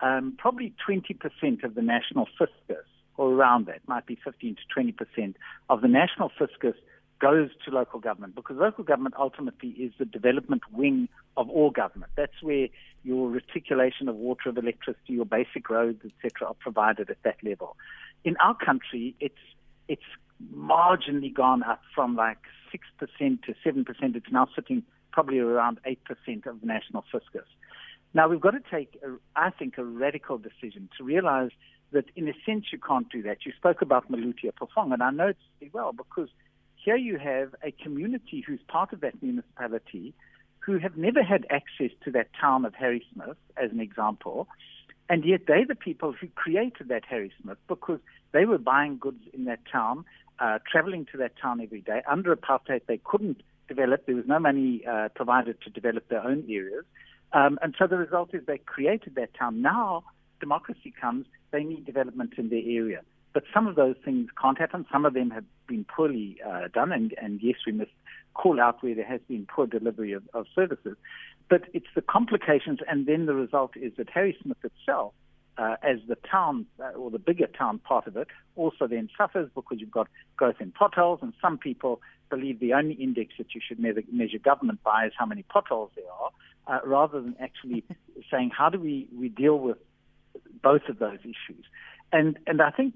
um, 0.00 0.36
probably 0.38 0.72
20% 0.88 1.64
of 1.64 1.74
the 1.74 1.82
national 1.82 2.28
fiscus, 2.38 2.86
or 3.16 3.32
around 3.32 3.66
that, 3.66 3.80
might 3.88 4.06
be 4.06 4.16
15 4.24 4.54
to 4.54 4.80
20% 4.80 5.34
of 5.68 5.80
the 5.80 5.88
national 5.88 6.30
fiscus 6.38 6.76
goes 7.20 7.50
to 7.64 7.70
local 7.70 8.00
government 8.00 8.34
because 8.34 8.56
local 8.56 8.84
government 8.84 9.14
ultimately 9.18 9.70
is 9.70 9.92
the 9.98 10.04
development 10.04 10.62
wing 10.72 11.08
of 11.36 11.48
all 11.50 11.70
government. 11.70 12.12
That's 12.16 12.42
where 12.42 12.68
your 13.04 13.28
reticulation 13.28 14.08
of 14.08 14.16
water, 14.16 14.48
of 14.50 14.58
electricity, 14.58 15.14
your 15.14 15.24
basic 15.24 15.68
roads, 15.70 16.00
etc., 16.04 16.48
are 16.48 16.54
provided 16.54 17.10
at 17.10 17.22
that 17.24 17.36
level. 17.42 17.76
In 18.24 18.36
our 18.38 18.54
country, 18.54 19.14
it's 19.20 19.34
it's 19.88 20.02
marginally 20.54 21.32
gone 21.32 21.62
up 21.62 21.80
from 21.94 22.14
like 22.14 22.38
six 22.70 22.86
percent 22.98 23.42
to 23.44 23.54
seven 23.64 23.84
percent. 23.84 24.16
It's 24.16 24.30
now 24.30 24.48
sitting 24.54 24.82
probably 25.12 25.38
around 25.38 25.80
eight 25.84 26.02
percent 26.04 26.46
of 26.46 26.60
the 26.60 26.66
national 26.66 27.04
fiscus. 27.10 27.48
Now 28.14 28.28
we've 28.28 28.40
got 28.40 28.52
to 28.52 28.62
take, 28.70 28.98
a, 29.04 29.16
I 29.36 29.50
think, 29.50 29.76
a 29.78 29.84
radical 29.84 30.38
decision 30.38 30.88
to 30.96 31.04
realize 31.04 31.50
that 31.92 32.06
in 32.16 32.28
a 32.28 32.32
sense 32.44 32.66
you 32.72 32.78
can't 32.78 33.08
do 33.10 33.22
that. 33.22 33.38
You 33.44 33.52
spoke 33.56 33.82
about 33.82 34.10
Maluti-a-Phofung, 34.10 34.92
and 34.92 35.02
I 35.02 35.10
know 35.10 35.28
it's 35.28 35.38
very 35.60 35.70
well 35.72 35.92
because 35.92 36.28
here 36.88 36.96
you 36.96 37.18
have 37.18 37.54
a 37.62 37.70
community 37.70 38.42
who's 38.46 38.60
part 38.66 38.94
of 38.94 39.00
that 39.00 39.22
municipality 39.22 40.14
who 40.60 40.78
have 40.78 40.96
never 40.96 41.22
had 41.22 41.46
access 41.50 41.90
to 42.02 42.10
that 42.12 42.28
town 42.40 42.64
of 42.64 42.72
Harrismith, 42.72 43.36
as 43.62 43.70
an 43.70 43.80
example, 43.80 44.48
and 45.10 45.22
yet 45.22 45.42
they're 45.46 45.66
the 45.66 45.74
people 45.74 46.14
who 46.18 46.28
created 46.28 46.88
that 46.88 47.02
Harrismith 47.04 47.58
because 47.68 48.00
they 48.32 48.46
were 48.46 48.56
buying 48.56 48.96
goods 48.96 49.22
in 49.34 49.44
that 49.44 49.60
town, 49.70 50.06
uh, 50.38 50.60
traveling 50.70 51.06
to 51.12 51.18
that 51.18 51.32
town 51.36 51.60
every 51.60 51.82
day. 51.82 52.00
Under 52.10 52.34
apartheid, 52.34 52.80
they 52.86 53.00
couldn't 53.04 53.42
develop. 53.68 54.06
There 54.06 54.16
was 54.16 54.26
no 54.26 54.38
money 54.38 54.82
uh, 54.90 55.10
provided 55.14 55.60
to 55.64 55.70
develop 55.70 56.08
their 56.08 56.24
own 56.26 56.46
areas. 56.48 56.86
Um, 57.34 57.58
and 57.60 57.74
so 57.78 57.86
the 57.86 57.98
result 57.98 58.30
is 58.32 58.46
they 58.46 58.56
created 58.56 59.14
that 59.16 59.34
town. 59.34 59.60
Now 59.60 60.04
democracy 60.40 60.94
comes, 60.98 61.26
they 61.50 61.64
need 61.64 61.84
development 61.84 62.32
in 62.38 62.48
their 62.48 62.62
area. 62.64 63.02
But 63.38 63.44
some 63.54 63.68
of 63.68 63.76
those 63.76 63.94
things 64.04 64.30
can't 64.42 64.58
happen. 64.58 64.84
Some 64.90 65.06
of 65.06 65.14
them 65.14 65.30
have 65.30 65.44
been 65.68 65.84
poorly 65.84 66.38
uh, 66.44 66.66
done, 66.74 66.90
and, 66.90 67.14
and 67.22 67.38
yes, 67.40 67.54
we 67.64 67.70
must 67.70 67.92
call 68.34 68.60
out 68.60 68.82
where 68.82 68.96
there 68.96 69.06
has 69.06 69.20
been 69.28 69.46
poor 69.46 69.64
delivery 69.64 70.10
of, 70.10 70.24
of 70.34 70.46
services. 70.56 70.96
But 71.48 71.62
it's 71.72 71.86
the 71.94 72.02
complications, 72.02 72.80
and 72.88 73.06
then 73.06 73.26
the 73.26 73.34
result 73.34 73.76
is 73.76 73.92
that 73.96 74.08
Harrismith 74.08 74.56
itself, 74.64 75.12
uh, 75.56 75.76
as 75.84 75.98
the 76.08 76.16
town 76.28 76.66
uh, 76.80 76.98
or 76.98 77.12
the 77.12 77.20
bigger 77.20 77.46
town 77.46 77.78
part 77.78 78.08
of 78.08 78.16
it, 78.16 78.26
also 78.56 78.88
then 78.88 79.08
suffers 79.16 79.48
because 79.54 79.78
you've 79.78 79.92
got 79.92 80.08
growth 80.36 80.56
in 80.58 80.72
potholes, 80.72 81.20
and 81.22 81.32
some 81.40 81.58
people 81.58 82.00
believe 82.30 82.58
the 82.58 82.72
only 82.72 82.94
index 82.94 83.34
that 83.38 83.54
you 83.54 83.60
should 83.64 83.78
measure, 83.78 84.02
measure 84.10 84.38
government 84.38 84.82
by 84.82 85.06
is 85.06 85.12
how 85.16 85.26
many 85.26 85.44
potholes 85.44 85.92
there 85.94 86.10
are, 86.10 86.30
uh, 86.66 86.84
rather 86.84 87.20
than 87.20 87.36
actually 87.38 87.84
saying 88.32 88.50
how 88.50 88.68
do 88.68 88.80
we, 88.80 89.06
we 89.16 89.28
deal 89.28 89.60
with 89.60 89.78
both 90.60 90.82
of 90.88 90.98
those 90.98 91.20
issues. 91.20 91.64
And 92.10 92.38
and 92.46 92.62
I 92.62 92.70
think 92.70 92.94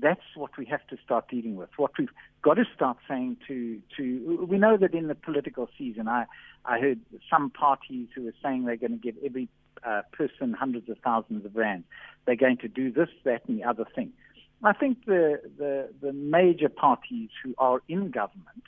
that's 0.00 0.22
what 0.34 0.56
we 0.56 0.64
have 0.66 0.86
to 0.88 0.96
start 1.04 1.28
dealing 1.28 1.56
with. 1.56 1.70
What 1.76 1.92
we've 1.98 2.10
got 2.42 2.54
to 2.54 2.64
start 2.74 2.98
saying 3.08 3.38
to 3.48 3.80
to 3.96 4.46
we 4.48 4.58
know 4.58 4.76
that 4.76 4.94
in 4.94 5.08
the 5.08 5.14
political 5.14 5.68
season, 5.78 6.08
I 6.08 6.26
I 6.64 6.78
heard 6.78 7.00
some 7.30 7.50
parties 7.50 8.08
who 8.14 8.28
are 8.28 8.34
saying 8.42 8.64
they're 8.64 8.76
going 8.76 8.92
to 8.92 8.98
give 8.98 9.16
every 9.24 9.48
uh, 9.84 10.02
person 10.12 10.52
hundreds 10.52 10.88
of 10.88 10.98
thousands 11.04 11.44
of 11.44 11.56
rand. 11.56 11.84
They're 12.26 12.36
going 12.36 12.58
to 12.58 12.68
do 12.68 12.90
this, 12.92 13.08
that, 13.24 13.42
and 13.48 13.58
the 13.58 13.64
other 13.64 13.86
thing. 13.94 14.12
I 14.62 14.72
think 14.72 15.04
the 15.06 15.40
the, 15.56 15.88
the 16.00 16.12
major 16.12 16.68
parties 16.68 17.30
who 17.42 17.54
are 17.58 17.82
in 17.88 18.10
government. 18.10 18.64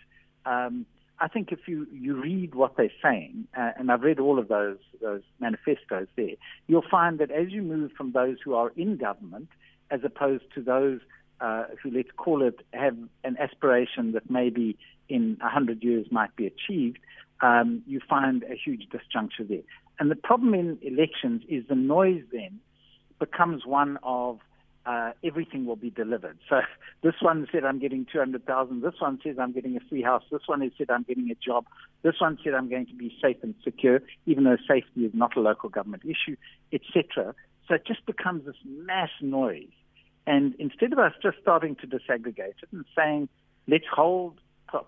Um, 0.47 0.87
I 1.23 1.29
think 1.29 1.53
if 1.53 1.69
you, 1.69 1.87
you 1.93 2.19
read 2.19 2.55
what 2.55 2.79
they're 2.79 2.91
saying, 3.03 3.47
uh, 3.55 3.73
and 3.77 3.93
I've 3.93 4.01
read 4.01 4.19
all 4.19 4.39
of 4.39 4.49
those 4.49 4.79
those 5.03 5.23
manifestos 5.39 6.09
there, 6.17 6.37
you'll 6.67 6.85
find 6.91 7.19
that 7.19 7.31
as 7.31 7.51
you 7.51 7.63
move 7.63 7.93
from 7.93 8.13
those 8.13 8.39
who 8.43 8.55
are 8.55 8.73
in 8.77 8.97
government 8.97 9.49
as 9.91 10.01
opposed 10.05 10.45
to 10.55 10.63
those 10.63 11.01
uh, 11.41 11.65
who, 11.83 11.91
let's 11.91 12.11
call 12.17 12.43
it, 12.43 12.61
have 12.73 12.97
an 13.25 13.37
aspiration 13.39 14.13
that 14.13 14.29
maybe 14.31 14.77
in 15.09 15.37
100 15.41 15.83
years 15.83 16.07
might 16.11 16.35
be 16.37 16.47
achieved, 16.47 16.99
um, 17.41 17.83
you 17.87 18.01
find 18.09 18.45
a 18.45 18.55
huge 18.55 18.87
disjuncture 18.91 19.49
there. 19.49 19.63
And 19.99 20.11
the 20.11 20.17
problem 20.17 20.55
in 20.55 20.79
elections 20.83 21.43
is 21.49 21.65
the 21.69 21.75
noise 21.75 22.23
then 22.33 22.61
becomes 23.19 23.67
one 23.67 23.99
of 24.03 24.39
uh, 24.87 25.13
everything 25.23 25.67
will 25.67 25.77
be 25.77 25.91
delivered. 25.91 26.39
So 26.49 26.61
this 27.03 27.15
one 27.21 27.47
said 27.53 27.65
I'm 27.65 27.79
getting 27.79 28.07
200,000. 28.11 28.83
This 28.83 28.95
one 28.99 29.19
says 29.23 29.37
I'm 29.39 29.53
getting 29.53 29.77
a 29.77 29.81
free 29.89 30.03
house. 30.03 30.23
This 30.31 30.43
one 30.47 30.61
has 30.63 30.73
said 30.79 30.91
I'm 30.91 31.03
getting 31.03 31.31
a 31.31 31.35
job. 31.35 31.67
This 32.03 32.15
one 32.21 32.39
said 32.43 32.55
I'm 32.55 32.69
going 32.69 32.87
to 32.87 32.95
be 32.95 33.15
safe 33.23 33.37
and 33.43 33.55
secure, 33.63 34.01
even 34.27 34.45
though 34.45 34.57
safety 34.69 35.05
is 35.05 35.13
not 35.15 35.37
a 35.37 35.41
local 35.41 35.69
government 35.69 36.03
issue, 36.05 36.37
etc. 36.73 37.35
So 37.69 37.75
it 37.75 37.87
just 37.87 38.05
becomes 38.07 38.47
this 38.47 38.57
mass 38.65 39.11
noise 39.21 39.69
and 40.27 40.55
instead 40.59 40.93
of 40.93 40.99
us 40.99 41.13
just 41.23 41.39
starting 41.41 41.77
to 41.77 41.87
disaggregate 41.87 42.63
it 42.63 42.69
and 42.73 42.85
saying, 42.97 43.29
let's 43.67 43.87
hold 43.93 44.39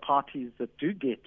parties 0.01 0.49
that 0.59 0.77
do 0.77 0.93
get 0.93 1.21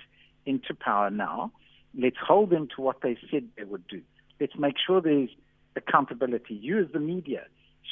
into 0.46 0.74
power 0.74 1.10
now, 1.10 1.52
let's 1.98 2.16
hold 2.16 2.50
them 2.50 2.68
to 2.74 2.82
what 2.82 3.00
they 3.02 3.18
said 3.30 3.48
they 3.56 3.64
would 3.64 3.86
do. 3.88 4.00
Let's 4.40 4.56
make 4.58 4.76
sure 4.84 5.00
there's 5.00 5.30
accountability. 5.76 6.54
You, 6.54 6.80
as 6.80 6.86
the 6.92 7.00
media, 7.00 7.44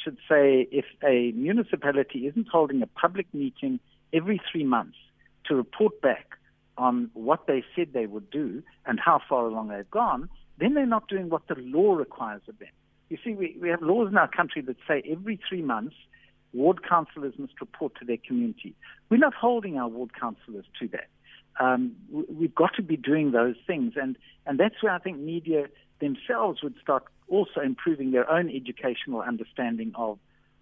should 0.03 0.17
say 0.29 0.67
if 0.71 0.85
a 1.03 1.31
municipality 1.31 2.27
isn't 2.27 2.47
holding 2.47 2.81
a 2.81 2.87
public 2.87 3.27
meeting 3.33 3.79
every 4.13 4.41
three 4.51 4.63
months 4.63 4.97
to 5.45 5.55
report 5.55 6.01
back 6.01 6.37
on 6.77 7.09
what 7.13 7.47
they 7.47 7.63
said 7.75 7.89
they 7.93 8.05
would 8.05 8.29
do 8.29 8.61
and 8.85 8.99
how 8.99 9.21
far 9.29 9.45
along 9.45 9.69
they've 9.69 9.89
gone, 9.89 10.29
then 10.59 10.73
they're 10.73 10.85
not 10.85 11.07
doing 11.07 11.29
what 11.29 11.47
the 11.47 11.55
law 11.57 11.93
requires 11.93 12.41
of 12.47 12.57
them. 12.59 12.69
You 13.09 13.17
see, 13.23 13.33
we, 13.33 13.55
we 13.61 13.69
have 13.69 13.81
laws 13.81 14.09
in 14.09 14.17
our 14.17 14.27
country 14.27 14.61
that 14.63 14.77
say 14.87 15.03
every 15.09 15.39
three 15.47 15.61
months, 15.61 15.95
ward 16.53 16.87
councillors 16.87 17.33
must 17.37 17.59
report 17.59 17.93
to 17.99 18.05
their 18.05 18.17
community. 18.17 18.73
We're 19.09 19.17
not 19.17 19.33
holding 19.33 19.77
our 19.77 19.87
ward 19.87 20.11
councillors 20.19 20.65
to 20.79 20.87
that. 20.89 21.07
Um, 21.59 21.95
we've 22.11 22.55
got 22.55 22.75
to 22.75 22.81
be 22.81 22.97
doing 22.97 23.31
those 23.31 23.55
things, 23.65 23.93
and, 23.95 24.17
and 24.45 24.59
that's 24.59 24.81
where 24.81 24.91
I 24.91 24.99
think 24.99 25.19
media 25.19 25.67
themselves 25.99 26.61
would 26.61 26.75
start 26.81 27.05
also 27.27 27.61
improving 27.61 28.11
their 28.11 28.29
own 28.29 28.49
educational 28.49 29.21
understanding 29.21 29.91
of 29.95 30.19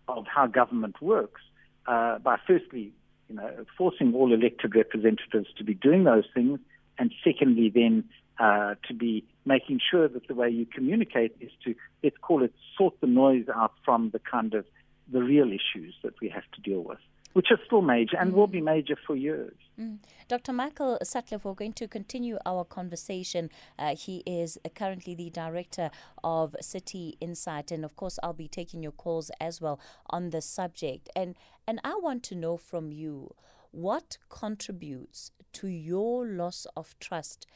of 0.07 0.25
how 0.27 0.47
government 0.47 1.01
works 1.01 1.41
uh, 1.87 2.19
by 2.19 2.37
firstly, 2.45 2.91
you 3.29 3.35
know, 3.35 3.65
forcing 3.77 4.13
all 4.13 4.33
elected 4.33 4.75
representatives 4.75 5.47
to 5.57 5.63
be 5.63 5.73
doing 5.73 6.03
those 6.03 6.25
things, 6.33 6.59
and 6.97 7.11
secondly, 7.23 7.71
then 7.73 8.03
uh, 8.39 8.75
to 8.87 8.93
be 8.93 9.25
making 9.45 9.79
sure 9.91 10.07
that 10.07 10.27
the 10.27 10.35
way 10.35 10.49
you 10.49 10.65
communicate 10.65 11.35
is 11.39 11.51
to, 11.63 11.75
let's 12.03 12.17
call 12.21 12.43
it, 12.43 12.53
sort 12.77 12.99
the 13.01 13.07
noise 13.07 13.45
out 13.53 13.73
from 13.85 14.09
the 14.11 14.19
kind 14.19 14.53
of 14.53 14.65
the 15.11 15.21
real 15.21 15.47
issues 15.47 15.95
that 16.03 16.13
we 16.21 16.29
have 16.29 16.43
to 16.53 16.61
deal 16.61 16.81
with, 16.81 16.99
which 17.33 17.47
are 17.51 17.59
still 17.65 17.81
major 17.81 18.17
and 18.17 18.31
mm. 18.31 18.35
will 18.35 18.47
be 18.47 18.61
major 18.61 18.95
for 19.05 19.15
years. 19.15 19.53
Mm. 19.79 19.97
Dr. 20.27 20.53
Michael 20.53 20.97
Sutcliffe, 21.03 21.43
we're 21.43 21.53
going 21.53 21.73
to 21.73 21.87
continue 21.87 22.37
our 22.45 22.63
conversation. 22.63 23.49
Uh, 23.77 23.95
he 23.95 24.23
is 24.25 24.57
currently 24.75 25.13
the 25.13 25.29
director 25.29 25.91
of 26.23 26.55
City 26.61 27.17
Insight, 27.19 27.71
and 27.71 27.83
of 27.83 27.95
course, 27.95 28.17
I'll 28.23 28.33
be 28.33 28.47
taking 28.47 28.81
your 28.81 28.91
calls 28.93 29.29
as 29.41 29.59
well 29.59 29.79
on 30.09 30.29
the 30.29 30.41
subject. 30.41 31.09
And 31.15 31.35
and 31.67 31.79
I 31.83 31.95
want 32.01 32.23
to 32.23 32.35
know 32.35 32.57
from 32.57 32.91
you 32.91 33.35
what 33.71 34.17
contributes 34.29 35.31
to 35.53 35.67
your 35.67 36.27
loss 36.27 36.67
of 36.75 36.95
trust 36.99 37.47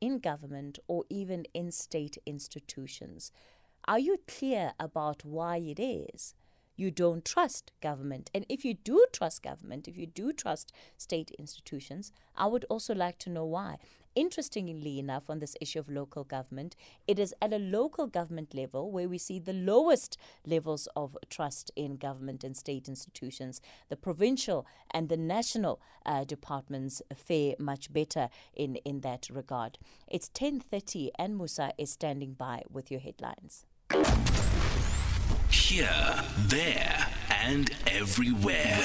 in 0.00 0.18
government 0.18 0.78
or 0.86 1.04
even 1.08 1.44
in 1.54 1.72
state 1.72 2.18
institutions. 2.26 3.32
Are 3.86 3.98
you 3.98 4.18
clear 4.26 4.72
about 4.78 5.24
why 5.24 5.58
it 5.58 5.78
is? 5.78 6.34
you 6.76 6.90
don't 6.90 7.24
trust 7.24 7.72
government. 7.80 8.30
And 8.34 8.44
if 8.48 8.64
you 8.64 8.74
do 8.74 9.06
trust 9.12 9.42
government, 9.42 9.88
if 9.88 9.96
you 9.96 10.06
do 10.06 10.32
trust 10.32 10.72
state 10.96 11.30
institutions, 11.38 12.12
I 12.36 12.46
would 12.46 12.64
also 12.68 12.94
like 12.94 13.18
to 13.20 13.30
know 13.30 13.44
why. 13.44 13.78
Interestingly 14.16 14.98
enough, 14.98 15.28
on 15.28 15.40
this 15.40 15.54
issue 15.60 15.78
of 15.78 15.90
local 15.90 16.24
government, 16.24 16.74
it 17.06 17.18
is 17.18 17.34
at 17.42 17.52
a 17.52 17.58
local 17.58 18.06
government 18.06 18.54
level 18.54 18.90
where 18.90 19.10
we 19.10 19.18
see 19.18 19.38
the 19.38 19.52
lowest 19.52 20.16
levels 20.46 20.88
of 20.96 21.18
trust 21.28 21.70
in 21.76 21.98
government 21.98 22.42
and 22.42 22.56
state 22.56 22.88
institutions. 22.88 23.60
The 23.90 23.96
provincial 23.96 24.66
and 24.90 25.10
the 25.10 25.18
national 25.18 25.82
uh, 26.06 26.24
departments 26.24 27.02
fare 27.14 27.56
much 27.58 27.92
better 27.92 28.30
in, 28.54 28.76
in 28.76 29.02
that 29.02 29.28
regard. 29.30 29.76
It's 30.08 30.30
10.30 30.30 31.10
and 31.18 31.36
Musa 31.36 31.72
is 31.76 31.90
standing 31.90 32.32
by 32.32 32.62
with 32.72 32.90
your 32.90 33.00
headlines. 33.00 33.66
Here, 35.50 36.24
there, 36.38 37.06
and 37.30 37.70
everywhere. 37.86 38.80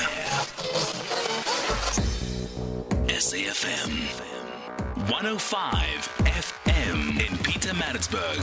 SAFM 3.07 4.31
105 5.09 5.77
FM 6.25 7.09
in 7.11 7.37
Pietermaritzburg. 7.39 8.37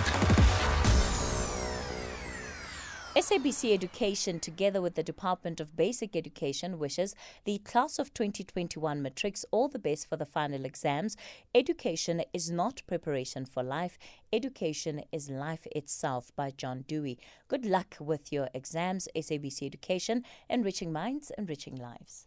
SABC 3.14 3.72
Education, 3.72 4.40
together 4.40 4.82
with 4.82 4.96
the 4.96 5.04
Department 5.04 5.60
of 5.60 5.76
Basic 5.76 6.16
Education, 6.16 6.80
wishes 6.80 7.14
the 7.44 7.58
class 7.58 8.00
of 8.00 8.12
2021 8.12 9.00
matrics 9.00 9.44
all 9.52 9.68
the 9.68 9.78
best 9.78 10.08
for 10.08 10.16
the 10.16 10.26
final 10.26 10.64
exams. 10.64 11.16
Education 11.54 12.22
is 12.32 12.50
not 12.50 12.82
preparation 12.88 13.44
for 13.44 13.62
life, 13.62 13.96
education 14.32 15.02
is 15.12 15.30
life 15.30 15.66
itself 15.70 16.32
by 16.34 16.50
John 16.50 16.84
Dewey. 16.88 17.18
Good 17.46 17.66
luck 17.66 17.96
with 18.00 18.32
your 18.32 18.48
exams, 18.52 19.06
SABC 19.14 19.64
Education, 19.64 20.24
enriching 20.50 20.92
minds, 20.92 21.30
enriching 21.38 21.76
lives. 21.76 22.26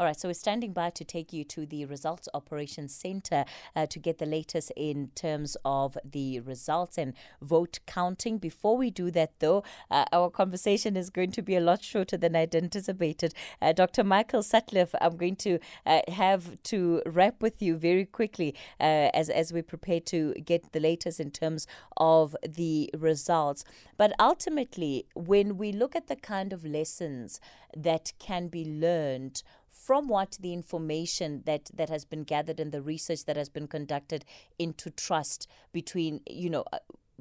All 0.00 0.06
right, 0.06 0.18
so 0.18 0.28
we're 0.28 0.34
standing 0.34 0.72
by 0.72 0.90
to 0.90 1.04
take 1.04 1.32
you 1.32 1.42
to 1.42 1.66
the 1.66 1.84
Results 1.84 2.28
Operations 2.32 2.94
Center 2.94 3.44
uh, 3.74 3.86
to 3.86 3.98
get 3.98 4.18
the 4.18 4.26
latest 4.26 4.70
in 4.76 5.08
terms 5.16 5.56
of 5.64 5.98
the 6.08 6.38
results 6.38 6.98
and 6.98 7.14
vote 7.42 7.80
counting. 7.84 8.38
Before 8.38 8.76
we 8.76 8.90
do 8.90 9.10
that, 9.10 9.32
though, 9.40 9.64
uh, 9.90 10.04
our 10.12 10.30
conversation 10.30 10.96
is 10.96 11.10
going 11.10 11.32
to 11.32 11.42
be 11.42 11.56
a 11.56 11.60
lot 11.60 11.82
shorter 11.82 12.16
than 12.16 12.36
I'd 12.36 12.54
anticipated. 12.54 13.34
Uh, 13.60 13.72
Dr. 13.72 14.04
Michael 14.04 14.44
Sutcliffe, 14.44 14.94
I'm 15.00 15.16
going 15.16 15.34
to 15.34 15.58
uh, 15.84 16.02
have 16.06 16.62
to 16.62 17.02
wrap 17.04 17.42
with 17.42 17.60
you 17.60 17.76
very 17.76 18.04
quickly 18.04 18.54
uh, 18.78 19.10
as, 19.12 19.28
as 19.28 19.52
we 19.52 19.62
prepare 19.62 19.98
to 19.98 20.32
get 20.34 20.70
the 20.70 20.78
latest 20.78 21.18
in 21.18 21.32
terms 21.32 21.66
of 21.96 22.36
the 22.48 22.88
results. 22.96 23.64
But 23.96 24.12
ultimately, 24.20 25.06
when 25.16 25.58
we 25.58 25.72
look 25.72 25.96
at 25.96 26.06
the 26.06 26.14
kind 26.14 26.52
of 26.52 26.64
lessons 26.64 27.40
that 27.76 28.12
can 28.20 28.46
be 28.46 28.64
learned 28.64 29.42
from 29.88 30.06
what 30.06 30.36
the 30.42 30.52
information 30.52 31.42
that, 31.46 31.70
that 31.72 31.88
has 31.88 32.04
been 32.04 32.22
gathered 32.22 32.60
and 32.60 32.72
the 32.72 32.82
research 32.82 33.24
that 33.24 33.38
has 33.38 33.48
been 33.48 33.66
conducted 33.66 34.22
into 34.58 34.90
trust 34.90 35.48
between, 35.72 36.20
you 36.28 36.50
know, 36.50 36.62
uh, 36.74 36.78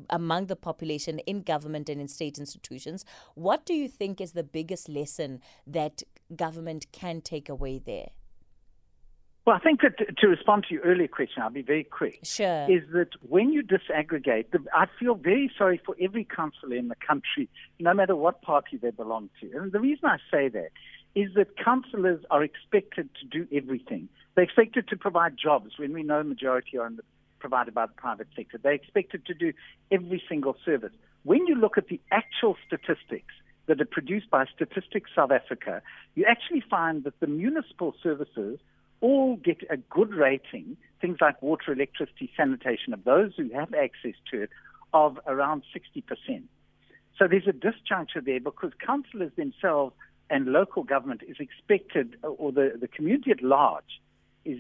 among 0.09 0.47
the 0.47 0.55
population 0.57 1.19
in 1.19 1.43
government 1.43 1.87
and 1.87 2.01
in 2.01 2.09
state 2.09 2.37
institutions, 2.37 3.05
what 3.35 3.65
do 3.65 3.73
you 3.73 3.87
think 3.87 4.19
is 4.19 4.33
the 4.33 4.43
biggest 4.43 4.89
lesson 4.89 5.39
that 5.65 6.03
government 6.35 6.91
can 6.91 7.21
take 7.21 7.47
away 7.47 7.79
there? 7.79 8.09
Well, 9.45 9.55
I 9.55 9.59
think 9.59 9.79
that 9.83 10.17
to 10.17 10.27
respond 10.27 10.65
to 10.67 10.73
your 10.73 10.83
earlier 10.83 11.07
question, 11.07 11.43
I'll 11.43 11.49
be 11.49 11.61
very 11.61 11.85
quick. 11.85 12.19
Sure. 12.23 12.67
Is 12.69 12.83
that 12.91 13.11
when 13.21 13.53
you 13.53 13.63
disaggregate, 13.63 14.51
the, 14.51 14.59
I 14.73 14.87
feel 14.99 15.15
very 15.15 15.49
sorry 15.57 15.79
for 15.85 15.95
every 16.01 16.25
councillor 16.25 16.75
in 16.75 16.89
the 16.89 16.95
country, 16.95 17.47
no 17.79 17.93
matter 17.93 18.13
what 18.13 18.41
party 18.41 18.75
they 18.75 18.91
belong 18.91 19.29
to. 19.39 19.57
And 19.57 19.71
the 19.71 19.79
reason 19.79 20.09
I 20.09 20.17
say 20.29 20.49
that 20.49 20.71
is 21.17 21.33
that 21.33 21.57
councillors 21.57 22.23
are 22.29 22.43
expected 22.43 23.09
to 23.19 23.25
do 23.25 23.47
everything. 23.51 24.07
They're 24.35 24.43
expected 24.43 24.87
to 24.89 24.95
provide 24.97 25.35
jobs 25.35 25.71
when 25.79 25.91
we 25.91 26.03
know 26.03 26.21
majority 26.21 26.77
are 26.77 26.91
the, 26.91 27.01
provided 27.39 27.73
by 27.73 27.87
the 27.87 27.93
private 27.93 28.27
sector. 28.35 28.59
They're 28.61 28.73
expected 28.73 29.25
to 29.25 29.33
do 29.33 29.51
every 29.91 30.21
single 30.29 30.55
service. 30.63 30.93
When 31.23 31.47
you 31.47 31.55
look 31.55 31.75
at 31.75 31.87
the 31.87 31.99
actual 32.11 32.55
statistics 32.67 33.33
that 33.65 33.81
are 33.81 33.85
produced 33.85 34.29
by 34.29 34.45
Statistics 34.45 35.09
South 35.15 35.31
Africa, 35.31 35.81
you 36.13 36.23
actually 36.29 36.61
find 36.69 37.03
that 37.05 37.19
the 37.19 37.25
municipal 37.25 37.95
services 38.03 38.59
all 39.01 39.37
get 39.37 39.57
a 39.71 39.77
good 39.77 40.13
rating, 40.13 40.77
things 41.01 41.17
like 41.19 41.41
water, 41.41 41.73
electricity, 41.73 42.31
sanitation, 42.37 42.93
of 42.93 43.03
those 43.05 43.31
who 43.35 43.49
have 43.55 43.73
access 43.73 44.13
to 44.31 44.43
it, 44.43 44.51
of 44.93 45.17
around 45.25 45.63
60%. 45.75 46.43
So 47.17 47.27
there's 47.27 47.47
a 47.47 47.53
disjuncture 47.53 48.23
there 48.23 48.39
because 48.39 48.71
councillors 48.85 49.31
themselves 49.35 49.95
and 50.29 50.47
local 50.47 50.83
government 50.83 51.21
is 51.27 51.37
expected, 51.39 52.15
or 52.23 52.51
the, 52.51 52.73
the 52.79 52.87
community 52.87 53.31
at 53.31 53.41
large, 53.41 54.01
is, 54.45 54.59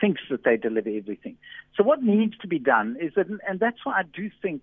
thinks 0.00 0.22
that 0.30 0.44
they 0.44 0.56
deliver 0.56 0.90
everything. 0.90 1.36
So 1.76 1.82
what 1.82 2.02
needs 2.02 2.36
to 2.38 2.48
be 2.48 2.58
done 2.58 2.96
is 3.00 3.12
that, 3.14 3.26
and 3.48 3.60
that's 3.60 3.84
why 3.84 4.00
I 4.00 4.02
do 4.02 4.30
think 4.42 4.62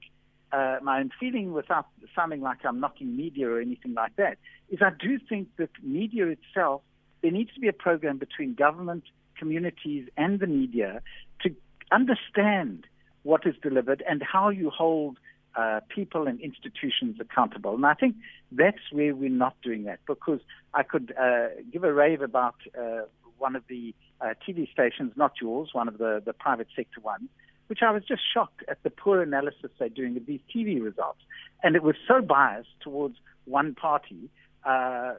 uh, 0.51 0.77
my 0.81 0.99
own 0.99 1.11
feeling, 1.19 1.53
without 1.53 1.87
sounding 2.15 2.41
like 2.41 2.59
I'm 2.63 2.79
knocking 2.79 3.15
media 3.15 3.49
or 3.49 3.59
anything 3.59 3.93
like 3.93 4.15
that, 4.17 4.37
is 4.69 4.79
I 4.81 4.91
do 4.97 5.19
think 5.29 5.49
that 5.57 5.69
media 5.81 6.27
itself, 6.27 6.81
there 7.21 7.31
needs 7.31 7.53
to 7.53 7.59
be 7.59 7.67
a 7.67 7.73
program 7.73 8.17
between 8.17 8.53
government, 8.53 9.03
communities, 9.37 10.07
and 10.15 10.39
the 10.39 10.47
media 10.47 11.01
to 11.41 11.53
understand 11.91 12.85
what 13.23 13.45
is 13.45 13.55
delivered 13.61 14.03
and 14.07 14.21
how 14.21 14.49
you 14.49 14.69
hold 14.69 15.17
uh, 15.55 15.79
people 15.89 16.27
and 16.27 16.39
institutions 16.39 17.17
accountable. 17.19 17.75
And 17.75 17.85
I 17.85 17.93
think 17.93 18.15
that's 18.51 18.91
where 18.91 19.15
we're 19.15 19.29
not 19.29 19.55
doing 19.61 19.83
that 19.85 19.99
because 20.07 20.39
I 20.73 20.83
could 20.83 21.13
uh, 21.19 21.47
give 21.71 21.83
a 21.83 21.93
rave 21.93 22.21
about 22.21 22.55
uh, 22.77 23.01
one 23.37 23.55
of 23.55 23.63
the 23.67 23.93
uh, 24.21 24.33
TV 24.47 24.71
stations, 24.71 25.13
not 25.15 25.33
yours, 25.41 25.69
one 25.73 25.87
of 25.87 25.97
the, 25.97 26.21
the 26.25 26.33
private 26.33 26.67
sector 26.75 27.01
ones, 27.01 27.29
which 27.67 27.79
I 27.81 27.91
was 27.91 28.03
just 28.03 28.21
shocked 28.33 28.63
at 28.67 28.81
the 28.83 28.89
poor 28.89 29.21
analysis 29.21 29.71
they're 29.79 29.89
doing 29.89 30.17
of 30.17 30.25
these 30.25 30.41
TV 30.53 30.81
results. 30.81 31.19
And 31.63 31.75
it 31.75 31.83
was 31.83 31.95
so 32.07 32.21
biased 32.21 32.69
towards 32.81 33.15
one 33.45 33.75
party. 33.75 34.29
Uh, 34.65 35.13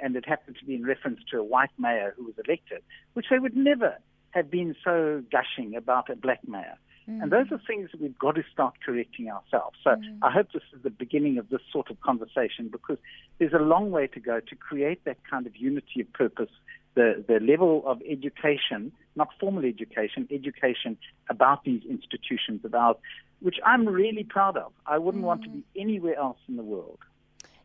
and 0.00 0.14
it 0.14 0.24
happened 0.28 0.56
to 0.60 0.64
be 0.64 0.76
in 0.76 0.84
reference 0.84 1.18
to 1.28 1.36
a 1.38 1.42
white 1.42 1.70
mayor 1.76 2.14
who 2.16 2.24
was 2.24 2.34
elected, 2.46 2.82
which 3.14 3.26
they 3.30 3.38
would 3.40 3.56
never 3.56 3.96
have 4.30 4.48
been 4.48 4.76
so 4.84 5.22
gushing 5.30 5.74
about 5.74 6.08
a 6.08 6.14
black 6.14 6.46
mayor. 6.46 6.78
Mm. 7.08 7.22
And 7.22 7.32
those 7.32 7.46
are 7.50 7.60
things 7.66 7.90
that 7.92 8.00
we've 8.00 8.18
got 8.18 8.36
to 8.36 8.44
start 8.52 8.74
correcting 8.84 9.28
ourselves. 9.28 9.76
So 9.82 9.90
mm. 9.90 10.18
I 10.22 10.30
hope 10.30 10.52
this 10.52 10.62
is 10.74 10.82
the 10.82 10.90
beginning 10.90 11.38
of 11.38 11.48
this 11.48 11.60
sort 11.72 11.90
of 11.90 12.00
conversation 12.00 12.68
because 12.70 12.98
there's 13.38 13.52
a 13.52 13.62
long 13.62 13.90
way 13.90 14.06
to 14.08 14.20
go 14.20 14.40
to 14.40 14.56
create 14.56 15.04
that 15.04 15.18
kind 15.28 15.46
of 15.46 15.56
unity 15.56 16.00
of 16.00 16.12
purpose, 16.12 16.50
the, 16.94 17.24
the 17.26 17.40
level 17.40 17.82
of 17.86 18.00
education, 18.08 18.92
not 19.16 19.28
formal 19.40 19.64
education, 19.64 20.28
education 20.30 20.96
about 21.28 21.64
these 21.64 21.82
institutions, 21.88 22.60
about 22.64 23.00
which 23.40 23.56
I'm 23.66 23.86
really 23.88 24.24
proud 24.24 24.56
of. 24.56 24.72
I 24.86 24.98
wouldn't 24.98 25.24
mm. 25.24 25.26
want 25.26 25.42
to 25.42 25.48
be 25.48 25.58
mm. 25.58 25.80
anywhere 25.80 26.16
else 26.16 26.38
in 26.48 26.56
the 26.56 26.62
world. 26.62 26.98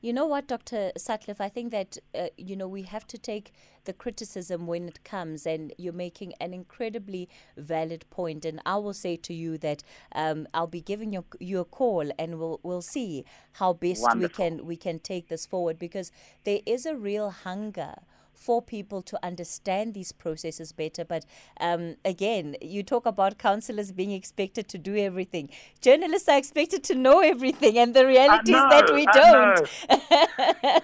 You 0.07 0.13
know 0.13 0.25
what, 0.25 0.47
Dr. 0.47 0.93
Sutcliffe? 0.95 1.41
I 1.41 1.49
think 1.49 1.71
that, 1.71 1.97
uh, 2.17 2.27
you 2.37 2.55
know, 2.55 2.69
we 2.69 2.83
have 2.83 3.05
to 3.07 3.17
take 3.17 3.51
the 3.83 3.91
criticism 3.91 4.65
when 4.65 4.87
it 4.87 5.03
comes, 5.03 5.45
and 5.45 5.73
you're 5.77 5.91
making 5.91 6.31
an 6.39 6.53
incredibly 6.53 7.27
valid 7.57 8.05
point. 8.09 8.45
And 8.45 8.61
I 8.65 8.77
will 8.77 8.93
say 8.93 9.17
to 9.17 9.33
you 9.33 9.57
that 9.57 9.83
um, 10.13 10.47
I'll 10.53 10.65
be 10.65 10.79
giving 10.79 11.11
you, 11.11 11.25
you 11.41 11.59
a 11.59 11.65
call, 11.65 12.09
and 12.17 12.39
we'll 12.39 12.61
we'll 12.63 12.81
see 12.81 13.25
how 13.59 13.73
best 13.73 14.01
Wonderful. 14.01 14.45
we 14.45 14.49
can 14.49 14.65
we 14.65 14.77
can 14.77 14.99
take 14.99 15.27
this 15.27 15.45
forward 15.45 15.77
because 15.77 16.09
there 16.45 16.61
is 16.65 16.85
a 16.85 16.95
real 16.95 17.29
hunger 17.29 17.95
for 18.37 18.61
people 18.61 19.01
to 19.01 19.19
understand 19.25 19.93
these 19.93 20.11
processes 20.11 20.71
better. 20.71 21.03
But 21.03 21.25
um, 21.59 21.95
again, 22.05 22.55
you 22.61 22.83
talk 22.83 23.05
about 23.05 23.37
councillors 23.37 23.91
being 23.91 24.11
expected 24.11 24.67
to 24.69 24.77
do 24.77 24.95
everything. 24.95 25.49
Journalists 25.81 26.29
are 26.29 26.37
expected 26.37 26.83
to 26.85 26.95
know 26.95 27.19
everything, 27.19 27.77
and 27.77 27.93
the 27.93 28.05
reality 28.05 28.51
know, 28.51 28.65
is 28.65 28.69
that 28.69 28.93
we 28.93 29.05
don't. 29.07 29.67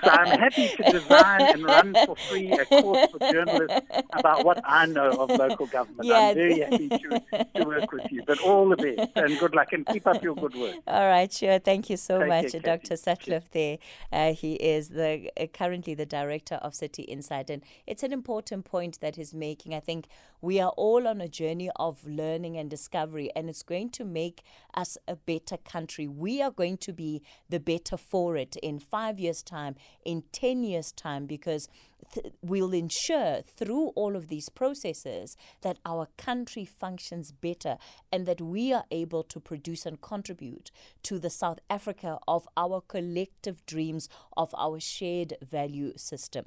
so 0.03 0.09
I'm 0.09 0.39
happy 0.39 0.69
to 0.77 0.91
design 0.91 1.41
and 1.41 1.63
run 1.63 1.93
for 2.05 2.15
free 2.29 2.51
a 2.51 2.65
course 2.65 3.11
for 3.11 3.19
journalists 3.19 3.87
about 4.13 4.43
what 4.43 4.59
I 4.65 4.87
know 4.87 5.11
of 5.11 5.29
local 5.29 5.67
government. 5.67 6.07
Yeah. 6.07 6.19
I'm 6.19 6.35
very 6.35 6.59
happy 6.59 6.89
to, 6.89 7.47
to 7.55 7.63
work 7.65 7.91
with 7.91 8.11
you. 8.11 8.23
But 8.25 8.39
all 8.41 8.67
the 8.69 8.77
best 8.77 9.11
and 9.15 9.39
good 9.39 9.53
luck, 9.55 9.73
and 9.73 9.85
keep 9.85 10.07
up 10.07 10.23
your 10.23 10.35
good 10.35 10.55
work. 10.55 10.75
All 10.87 11.07
right, 11.07 11.31
sure. 11.31 11.59
Thank 11.59 11.89
you 11.89 11.97
so 11.97 12.19
Take 12.19 12.29
much, 12.29 12.51
care, 12.51 12.61
Dr. 12.61 12.97
Sutcliffe. 12.97 13.51
There, 13.51 13.77
uh, 14.11 14.33
he 14.33 14.55
is 14.55 14.89
the 14.89 15.29
uh, 15.39 15.45
currently 15.47 15.93
the 15.93 16.05
director 16.05 16.55
of 16.55 16.73
City 16.73 17.03
Insight 17.03 17.42
that. 17.47 17.53
And 17.53 17.63
it's 17.87 18.03
an 18.03 18.13
important 18.13 18.65
point 18.65 18.99
that 19.01 19.15
he's 19.15 19.33
making. 19.33 19.73
I 19.73 19.79
think 19.79 20.07
we 20.41 20.59
are 20.59 20.71
all 20.75 21.07
on 21.07 21.21
a 21.21 21.27
journey 21.27 21.69
of 21.75 22.05
learning 22.05 22.57
and 22.57 22.69
discovery, 22.69 23.29
and 23.35 23.49
it's 23.49 23.63
going 23.63 23.89
to 23.91 24.05
make 24.05 24.43
us 24.73 24.97
a 25.07 25.15
better 25.15 25.57
country. 25.57 26.07
We 26.07 26.41
are 26.41 26.51
going 26.51 26.77
to 26.77 26.93
be 26.93 27.21
the 27.49 27.59
better 27.59 27.97
for 27.97 28.35
it 28.37 28.55
in 28.61 28.79
five 28.79 29.19
years' 29.19 29.43
time, 29.43 29.75
in 30.05 30.23
10 30.31 30.63
years' 30.63 30.91
time, 30.91 31.25
because 31.25 31.67
th- 32.13 32.33
we'll 32.41 32.73
ensure 32.73 33.41
through 33.41 33.87
all 33.95 34.15
of 34.15 34.27
these 34.27 34.49
processes 34.49 35.35
that 35.61 35.79
our 35.85 36.07
country 36.17 36.65
functions 36.65 37.31
better 37.31 37.77
and 38.11 38.25
that 38.25 38.41
we 38.41 38.73
are 38.73 38.85
able 38.91 39.23
to 39.23 39.39
produce 39.39 39.85
and 39.85 40.01
contribute 40.01 40.71
to 41.03 41.19
the 41.19 41.29
South 41.29 41.59
Africa 41.69 42.17
of 42.27 42.47
our 42.57 42.81
collective 42.81 43.65
dreams, 43.65 44.09
of 44.35 44.53
our 44.57 44.79
shared 44.79 45.35
value 45.41 45.93
system. 45.97 46.45